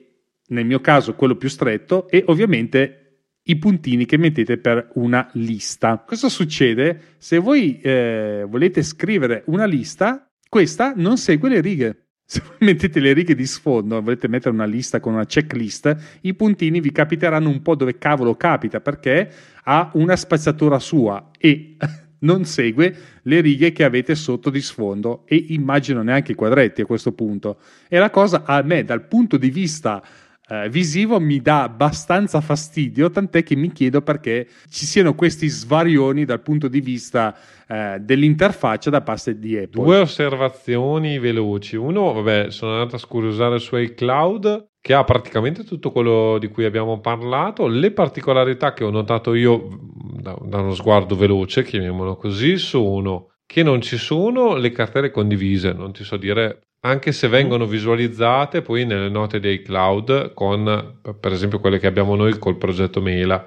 [0.49, 3.09] nel mio caso quello più stretto e ovviamente
[3.49, 6.05] i puntini che mettete per una lista.
[6.07, 10.31] Cosa succede se voi eh, volete scrivere una lista?
[10.47, 12.08] Questa non segue le righe.
[12.31, 16.79] Se mettete le righe di sfondo, volete mettere una lista con una checklist, i puntini
[16.79, 21.77] vi capiteranno un po' dove cavolo capita perché ha una spazzatura sua e
[22.21, 26.85] non segue le righe che avete sotto di sfondo e immagino neanche i quadretti a
[26.85, 27.61] questo punto.
[27.89, 30.05] E la cosa a me dal punto di vista
[30.49, 36.25] eh, visivo mi dà abbastanza fastidio, tant'è che mi chiedo perché ci siano questi svarioni
[36.25, 37.37] dal punto di vista
[37.69, 39.83] eh, dell'interfaccia da parte di Apple.
[39.83, 41.77] Due osservazioni veloci.
[41.77, 46.65] Uno, vabbè, sono andato a scuriosare su iCloud che ha praticamente tutto quello di cui
[46.65, 47.67] abbiamo parlato.
[47.67, 49.69] Le particolarità che ho notato io
[50.19, 55.73] da, da uno sguardo veloce, chiamiamolo così, sono che non ci sono le cartelle condivise,
[55.73, 61.33] non ti so dire anche se vengono visualizzate poi nelle note dei cloud con per
[61.33, 63.47] esempio quelle che abbiamo noi col progetto Mela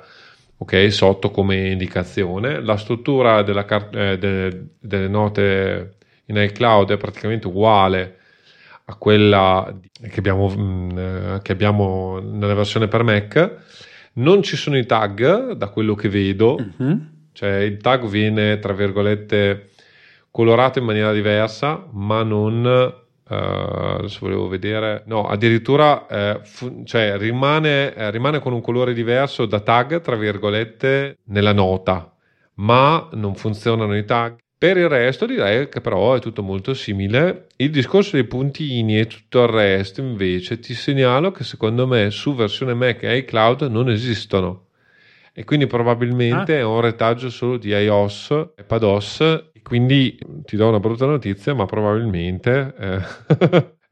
[0.62, 0.92] ok?
[0.92, 2.62] Sotto come indicazione.
[2.62, 8.18] La struttura della eh, de- delle note in iCloud è praticamente uguale
[8.86, 9.76] a quella
[10.10, 13.58] che abbiamo, mh, mm, che abbiamo nella versione per Mac.
[14.14, 16.58] Non ci sono i tag da quello che vedo.
[16.78, 17.00] Uh-huh.
[17.34, 19.70] cioè il tag viene tra virgolette
[20.30, 23.00] colorato in maniera diversa ma non
[23.32, 28.94] Uh, adesso volevo vedere, no, addirittura eh, fu- cioè, rimane, eh, rimane, con un colore
[28.94, 32.14] diverso da tag, tra virgolette, nella nota,
[32.56, 34.36] ma non funzionano i tag.
[34.58, 37.48] Per il resto direi che però è tutto molto simile.
[37.56, 42.36] Il discorso dei puntini e tutto il resto invece ti segnalo che secondo me su
[42.36, 44.66] versione Mac e iCloud non esistono
[45.34, 46.60] e quindi probabilmente ah.
[46.60, 51.66] è un retaggio solo di iOS e PadOS quindi ti do una brutta notizia, ma
[51.66, 52.74] probabilmente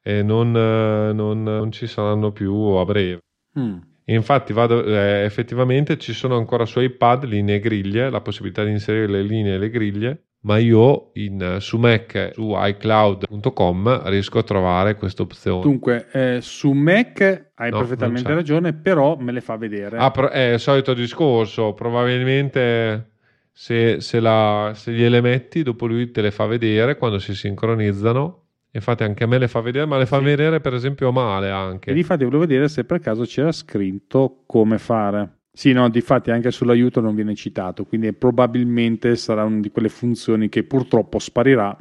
[0.04, 3.20] eh, non, non, non, ci saranno più a breve.
[3.58, 3.78] Mm.
[4.06, 8.72] Infatti, vado, eh, effettivamente ci sono ancora su iPad linee e griglie, la possibilità di
[8.72, 14.44] inserire le linee e le griglie, ma io in, su Mac, su iCloud.com, riesco a
[14.44, 15.62] trovare questa opzione.
[15.62, 19.98] Dunque, eh, su Mac hai no, perfettamente ragione, però me le fa vedere.
[19.98, 23.18] Ah, è il solito discorso, probabilmente
[23.62, 28.44] se, se, la, se gliele metti, dopo lui te le fa vedere quando si sincronizzano.
[28.72, 30.24] Infatti anche a me le fa vedere, ma le fa sì.
[30.24, 31.92] vedere per esempio male anche.
[31.92, 35.40] E infatti volevo vedere se per caso c'era scritto come fare.
[35.52, 40.48] Sì, no, difatti anche sull'aiuto non viene citato, quindi probabilmente sarà una di quelle funzioni
[40.48, 41.78] che purtroppo sparirà.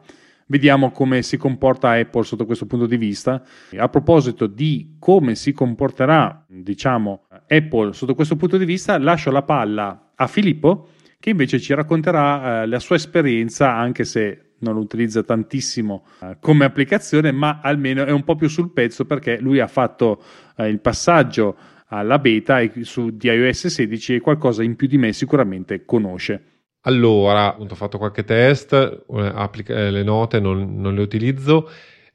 [0.47, 3.41] Vediamo come si comporta Apple sotto questo punto di vista.
[3.77, 9.43] A proposito di come si comporterà, diciamo, Apple sotto questo punto di vista, lascio la
[9.43, 10.89] palla a Filippo
[11.21, 16.37] che invece ci racconterà eh, la sua esperienza, anche se non lo utilizza tantissimo eh,
[16.41, 20.23] come applicazione, ma almeno è un po' più sul pezzo perché lui ha fatto
[20.57, 21.57] eh, il passaggio
[21.89, 26.43] alla beta su, di iOS 16 e qualcosa in più di me sicuramente conosce.
[26.83, 31.69] Allora, ho fatto qualche test, eh, applica- eh, le note non, non le utilizzo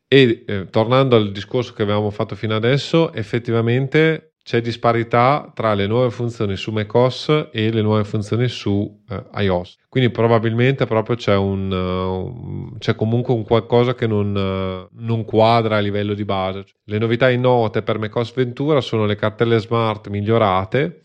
[0.08, 5.88] e eh, tornando al discorso che avevamo fatto fino adesso, effettivamente c'è disparità tra le
[5.88, 9.78] nuove funzioni su macOS e le nuove funzioni su uh, iOS.
[9.88, 15.78] Quindi probabilmente proprio c'è, un, uh, c'è comunque un qualcosa che non, uh, non, quadra
[15.78, 16.66] a livello di base.
[16.84, 21.04] Le novità in note per macOS Ventura sono le cartelle smart migliorate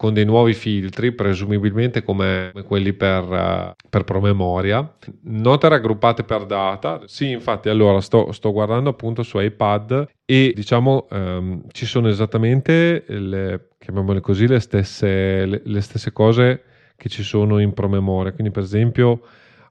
[0.00, 4.94] con dei nuovi filtri, presumibilmente come quelli per, uh, per promemoria.
[5.24, 7.02] Note raggruppate per data.
[7.04, 13.04] Sì, infatti, allora sto, sto guardando appunto su iPad e diciamo um, ci sono esattamente
[13.08, 16.62] le, chiamiamole così, le stesse, le, le stesse cose
[16.96, 18.32] che ci sono in promemoria.
[18.32, 19.20] Quindi, per esempio,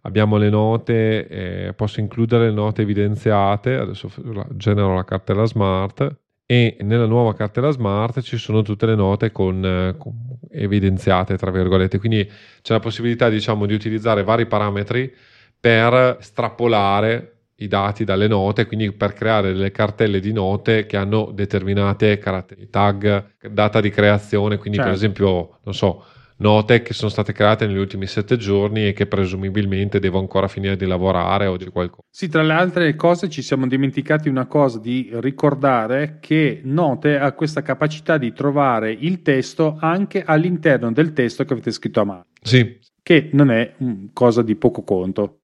[0.02, 4.12] abbiamo le note, eh, posso includere le note evidenziate, adesso
[4.52, 6.18] genero la cartella smart
[6.52, 10.14] e nella nuova cartella smart ci sono tutte le note con, eh, con
[10.50, 12.28] evidenziate tra virgolette quindi
[12.64, 15.14] c'è la possibilità diciamo di utilizzare vari parametri
[15.60, 21.32] per strappolare i dati dalle note, quindi per creare delle cartelle di note che hanno
[21.34, 24.92] determinate caratteristiche, tag, data di creazione, quindi certo.
[24.92, 26.06] per esempio, non so,
[26.40, 30.76] note che sono state create negli ultimi sette giorni e che presumibilmente devo ancora finire
[30.76, 32.08] di lavorare o di qualcosa.
[32.10, 37.32] Sì, tra le altre cose ci siamo dimenticati una cosa di ricordare che Note ha
[37.34, 42.26] questa capacità di trovare il testo anche all'interno del testo che avete scritto a mano.
[42.42, 42.80] Sì.
[43.02, 43.76] Che non è
[44.14, 45.40] cosa di poco conto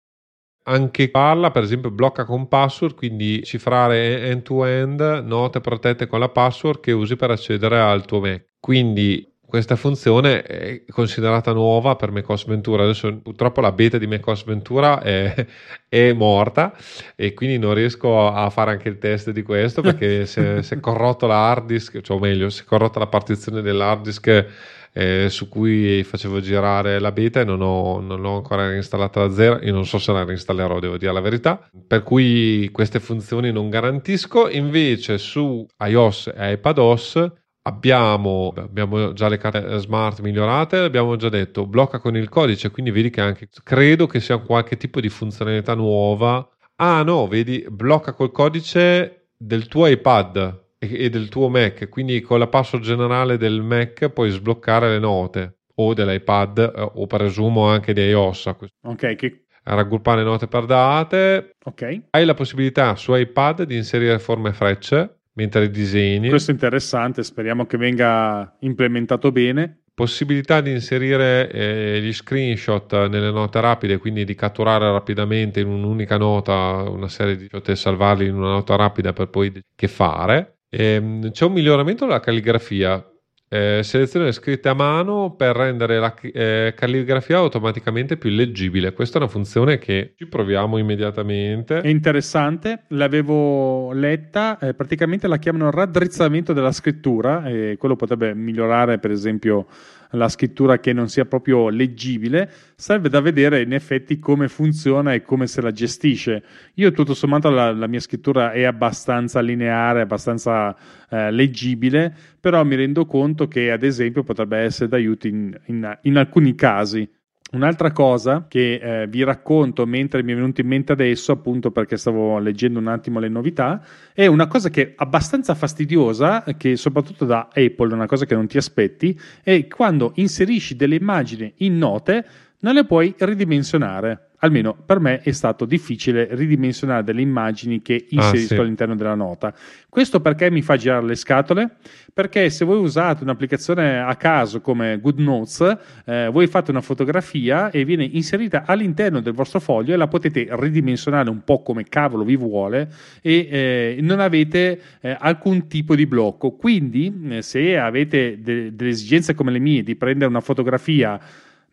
[0.67, 6.79] anche parla, per esempio, blocca con password, quindi cifrare end-to-end note protette con la password
[6.79, 8.45] che usi per accedere al tuo Mac.
[8.59, 12.83] Quindi questa funzione è considerata nuova per macOS Ventura.
[12.83, 15.45] Adesso purtroppo la beta di macOS Ventura è,
[15.87, 16.75] è morta
[17.15, 21.25] e quindi non riesco a fare anche il test di questo perché si è corrotto
[21.25, 24.45] la hard disk, cioè o meglio, si è corrotta la partizione dell'hard disk
[24.91, 29.33] eh, su cui facevo girare la beta e non, ho, non l'ho ancora reinstallata da
[29.33, 29.59] zero.
[29.61, 31.69] Io non so se la reinstallerò, devo dire la verità.
[31.87, 34.49] Per cui queste funzioni non garantisco.
[34.49, 41.65] Invece su iOS e iPadOS abbiamo, abbiamo già le carte smart migliorate, abbiamo già detto
[41.65, 45.73] blocca con il codice, quindi vedi che anche credo che sia qualche tipo di funzionalità
[45.73, 46.47] nuova.
[46.77, 52.39] Ah no, vedi, blocca col codice del tuo iPad e del tuo Mac, quindi con
[52.39, 57.93] la password generale del Mac puoi sbloccare le note o dell'iPad eh, o presumo anche
[57.93, 58.45] di iOS.
[58.83, 61.55] Ok, che raggruppare note per date.
[61.63, 62.01] Ok.
[62.11, 66.29] Hai la possibilità su iPad di inserire forme frecce mentre disegni.
[66.29, 69.79] Questo è interessante, speriamo che venga implementato bene.
[69.93, 76.17] Possibilità di inserire eh, gli screenshot nelle note rapide, quindi di catturare rapidamente in un'unica
[76.17, 80.57] nota una serie di shot e salvarli in una nota rapida per poi che fare.
[80.69, 83.09] Ehm, c'è un miglioramento della calligrafia.
[83.47, 88.91] Eh, selezione scritte a mano per rendere la eh, calligrafia automaticamente più leggibile.
[88.91, 91.81] Questa è una funzione che ci proviamo immediatamente.
[91.81, 98.97] È interessante, l'avevo letta, eh, praticamente la chiamano raddrizzamento della scrittura e quello potrebbe migliorare
[98.97, 99.67] per esempio
[100.15, 105.21] la scrittura che non sia proprio leggibile, serve da vedere in effetti come funziona e
[105.21, 106.43] come se la gestisce.
[106.75, 110.75] Io tutto sommato la, la mia scrittura è abbastanza lineare, abbastanza
[111.09, 116.17] eh, leggibile, però mi rendo conto che ad esempio potrebbe essere d'aiuto in, in, in
[116.17, 117.07] alcuni casi.
[117.55, 121.95] Un'altra cosa che eh, vi racconto mentre mi è venuto in mente adesso, appunto perché
[121.95, 123.81] stavo leggendo un attimo le novità,
[124.13, 128.35] è una cosa che è abbastanza fastidiosa, che soprattutto da Apple è una cosa che
[128.35, 132.25] non ti aspetti, è quando inserisci delle immagini in note
[132.59, 134.31] non le puoi ridimensionare.
[134.45, 138.61] Almeno per me è stato difficile ridimensionare delle immagini che inserisco ah, sì.
[138.61, 139.51] all'interno della nota.
[139.89, 141.77] Questo perché mi fa girare le scatole?
[142.13, 147.85] Perché se voi usate un'applicazione a caso come GoodNotes, eh, voi fate una fotografia e
[147.85, 152.35] viene inserita all'interno del vostro foglio e la potete ridimensionare un po' come cavolo vi
[152.35, 152.87] vuole
[153.23, 156.51] e eh, non avete eh, alcun tipo di blocco.
[156.51, 161.19] Quindi, eh, se avete de- delle esigenze come le mie di prendere una fotografia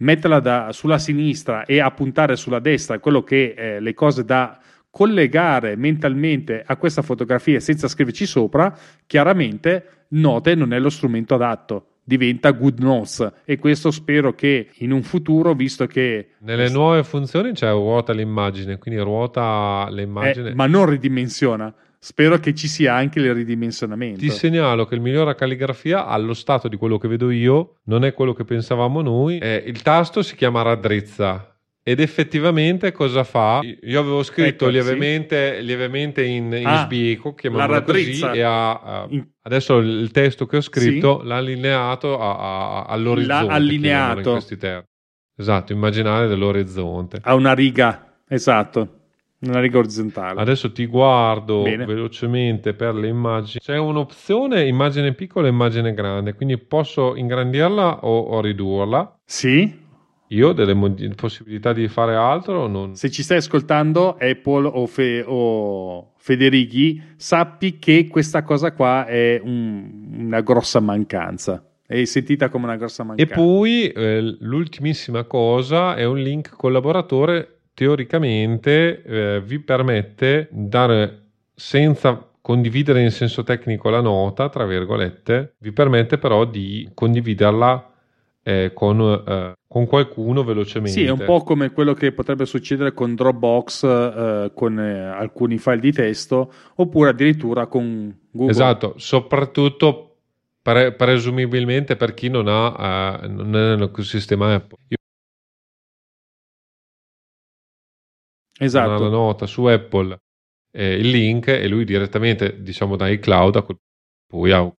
[0.03, 4.59] metterla da, sulla sinistra e appuntare sulla destra quello che eh, le cose da
[4.90, 8.76] collegare mentalmente a questa fotografia senza scriverci sopra,
[9.07, 14.90] chiaramente Note non è lo strumento adatto diventa Good Notes e questo spero che in
[14.90, 20.50] un futuro visto che nelle nuove funzioni c'è ruota l'immagine quindi ruota l'immagine.
[20.50, 21.72] eh, ma non ridimensiona
[22.05, 24.18] Spero che ci sia anche il ridimensionamento.
[24.18, 28.12] Ti segnalo che il migliore calligrafia, allo stato di quello che vedo io, non è
[28.12, 29.38] quello che pensavamo noi.
[29.38, 31.57] Eh, il tasto si chiama raddrizza.
[31.80, 33.61] Ed effettivamente cosa fa?
[33.62, 35.64] Io avevo scritto ecco, lievemente, sì.
[35.64, 40.61] lievemente, in, in ah, sbieco, chiamiamolo così, e ha, uh, adesso il testo che ho
[40.61, 41.26] scritto sì.
[41.28, 43.46] l'ha allineato a, a, all'orizzonte.
[43.46, 44.44] L'ha allineato.
[45.36, 47.20] Esatto, immaginare dell'orizzonte.
[47.22, 49.01] A una riga, esatto.
[49.43, 50.40] Una riga orizzontale.
[50.40, 51.84] Adesso ti guardo Bene.
[51.84, 53.61] velocemente per le immagini.
[53.61, 59.18] C'è un'opzione immagine piccola e immagine grande, quindi posso ingrandirla o, o ridurla.
[59.24, 59.80] Sì.
[60.28, 62.95] Io ho delle mod- possibilità di fare altro o non?
[62.95, 69.40] Se ci stai ascoltando, Apple o, Fe- o Federighi, sappi che questa cosa qua è
[69.43, 73.34] un, una grossa mancanza è sentita come una grossa mancanza.
[73.34, 81.20] E poi eh, l'ultimissima cosa è un link collaboratore teoricamente eh, vi permette dare
[81.54, 87.90] senza condividere in senso tecnico la nota, tra virgolette, vi permette però di condividerla
[88.42, 90.98] eh, con, eh, con, qualcuno velocemente.
[90.98, 95.58] Sì, è un po' come quello che potrebbe succedere con Dropbox, eh, con eh, alcuni
[95.58, 98.52] file di testo, oppure addirittura con Google.
[98.52, 100.16] Esatto, soprattutto
[100.60, 104.78] pre- presumibilmente per chi non ha eh, non è nell'ecosistema Apple.
[104.88, 104.96] Io
[108.64, 109.02] esatto.
[109.02, 110.18] una nota su Apple
[110.76, 113.66] eh, il link e lui direttamente diciamo da iCloud a
[114.26, 114.72] poi a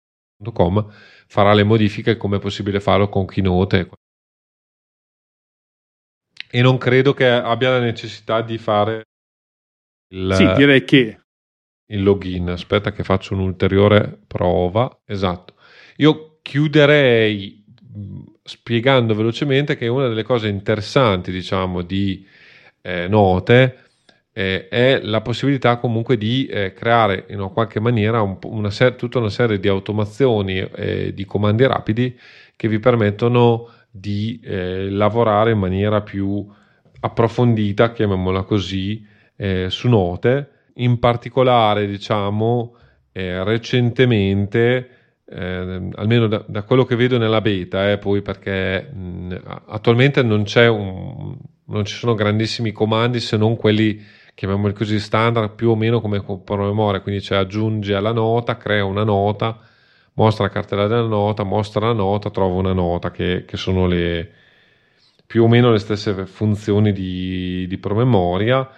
[0.53, 0.93] .com
[1.27, 3.89] farà le modifiche come è possibile farlo con Keynote
[6.55, 9.05] e non credo che abbia la necessità di fare
[10.13, 11.23] il, sì, direi che
[11.93, 12.51] il login.
[12.51, 15.01] Aspetta che faccio un'ulteriore prova.
[15.07, 15.55] Esatto.
[15.97, 17.65] Io chiuderei
[18.43, 22.27] spiegando velocemente che una delle cose interessanti diciamo di
[22.83, 23.77] eh, note
[24.33, 29.19] eh, è la possibilità comunque di eh, creare in qualche maniera un, una ser- tutta
[29.19, 32.19] una serie di automazioni e di comandi rapidi
[32.57, 36.47] che vi permettono di eh, lavorare in maniera più
[37.01, 39.05] approfondita, chiamiamola così,
[39.37, 40.49] eh, su note.
[40.77, 42.75] In particolare, diciamo,
[43.13, 44.89] eh, recentemente,
[45.27, 49.37] eh, almeno da, da, quello che vedo nella beta, eh, poi perché mh,
[49.67, 51.37] attualmente non, un,
[51.73, 54.01] non ci sono grandissimi comandi se non quelli
[54.35, 57.01] chiamiamoli così standard più o meno come promemoria.
[57.01, 59.59] Quindi c'è aggiunge alla nota crea una nota
[60.15, 64.31] mostra la cartella della nota mostra la nota trova una nota che, che sono le
[65.27, 68.69] più o meno le stesse funzioni di, di promemoria.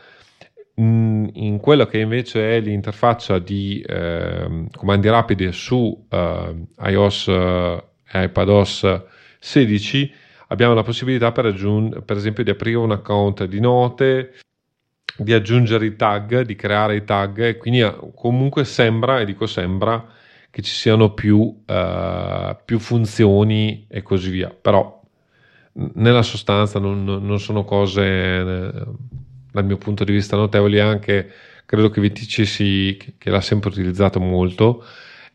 [0.80, 6.54] Mm, in quello che invece è l'interfaccia di eh, comandi rapidi su eh,
[6.86, 9.02] iOS e eh, iPadOS
[9.38, 10.12] 16
[10.54, 14.34] abbiamo la possibilità per, aggiung- per esempio di aprire un account di note
[15.16, 19.46] di aggiungere i tag, di creare i tag e quindi eh, comunque sembra, e dico
[19.46, 20.04] sembra,
[20.50, 25.02] che ci siano più, uh, più funzioni e così via, però
[25.72, 28.72] nella sostanza non, non sono cose eh,
[29.50, 31.28] dal mio punto di vista notevoli anche
[31.66, 34.84] credo che Vitici si, che l'ha sempre utilizzato molto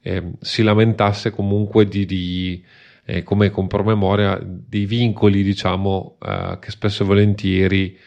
[0.02, 2.64] eh, si lamentasse comunque di, di
[3.10, 7.98] eh, come con promemoria dei vincoli diciamo eh, che spesso e volentieri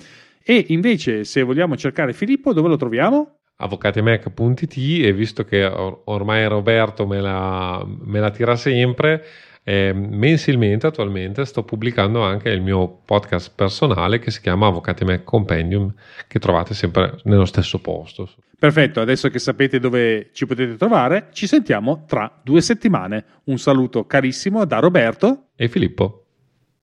[0.49, 3.39] e invece, se vogliamo cercare Filippo, dove lo troviamo?
[3.57, 9.25] avvocatimec.it e visto che or- ormai Roberto me la, me la tira sempre,
[9.63, 15.23] eh, mensilmente attualmente sto pubblicando anche il mio podcast personale che si chiama Avvocati Mac
[15.23, 15.93] Compendium,
[16.27, 18.29] che trovate sempre nello stesso posto.
[18.57, 23.25] Perfetto, adesso che sapete dove ci potete trovare, ci sentiamo tra due settimane.
[23.45, 26.26] Un saluto carissimo da Roberto e Filippo.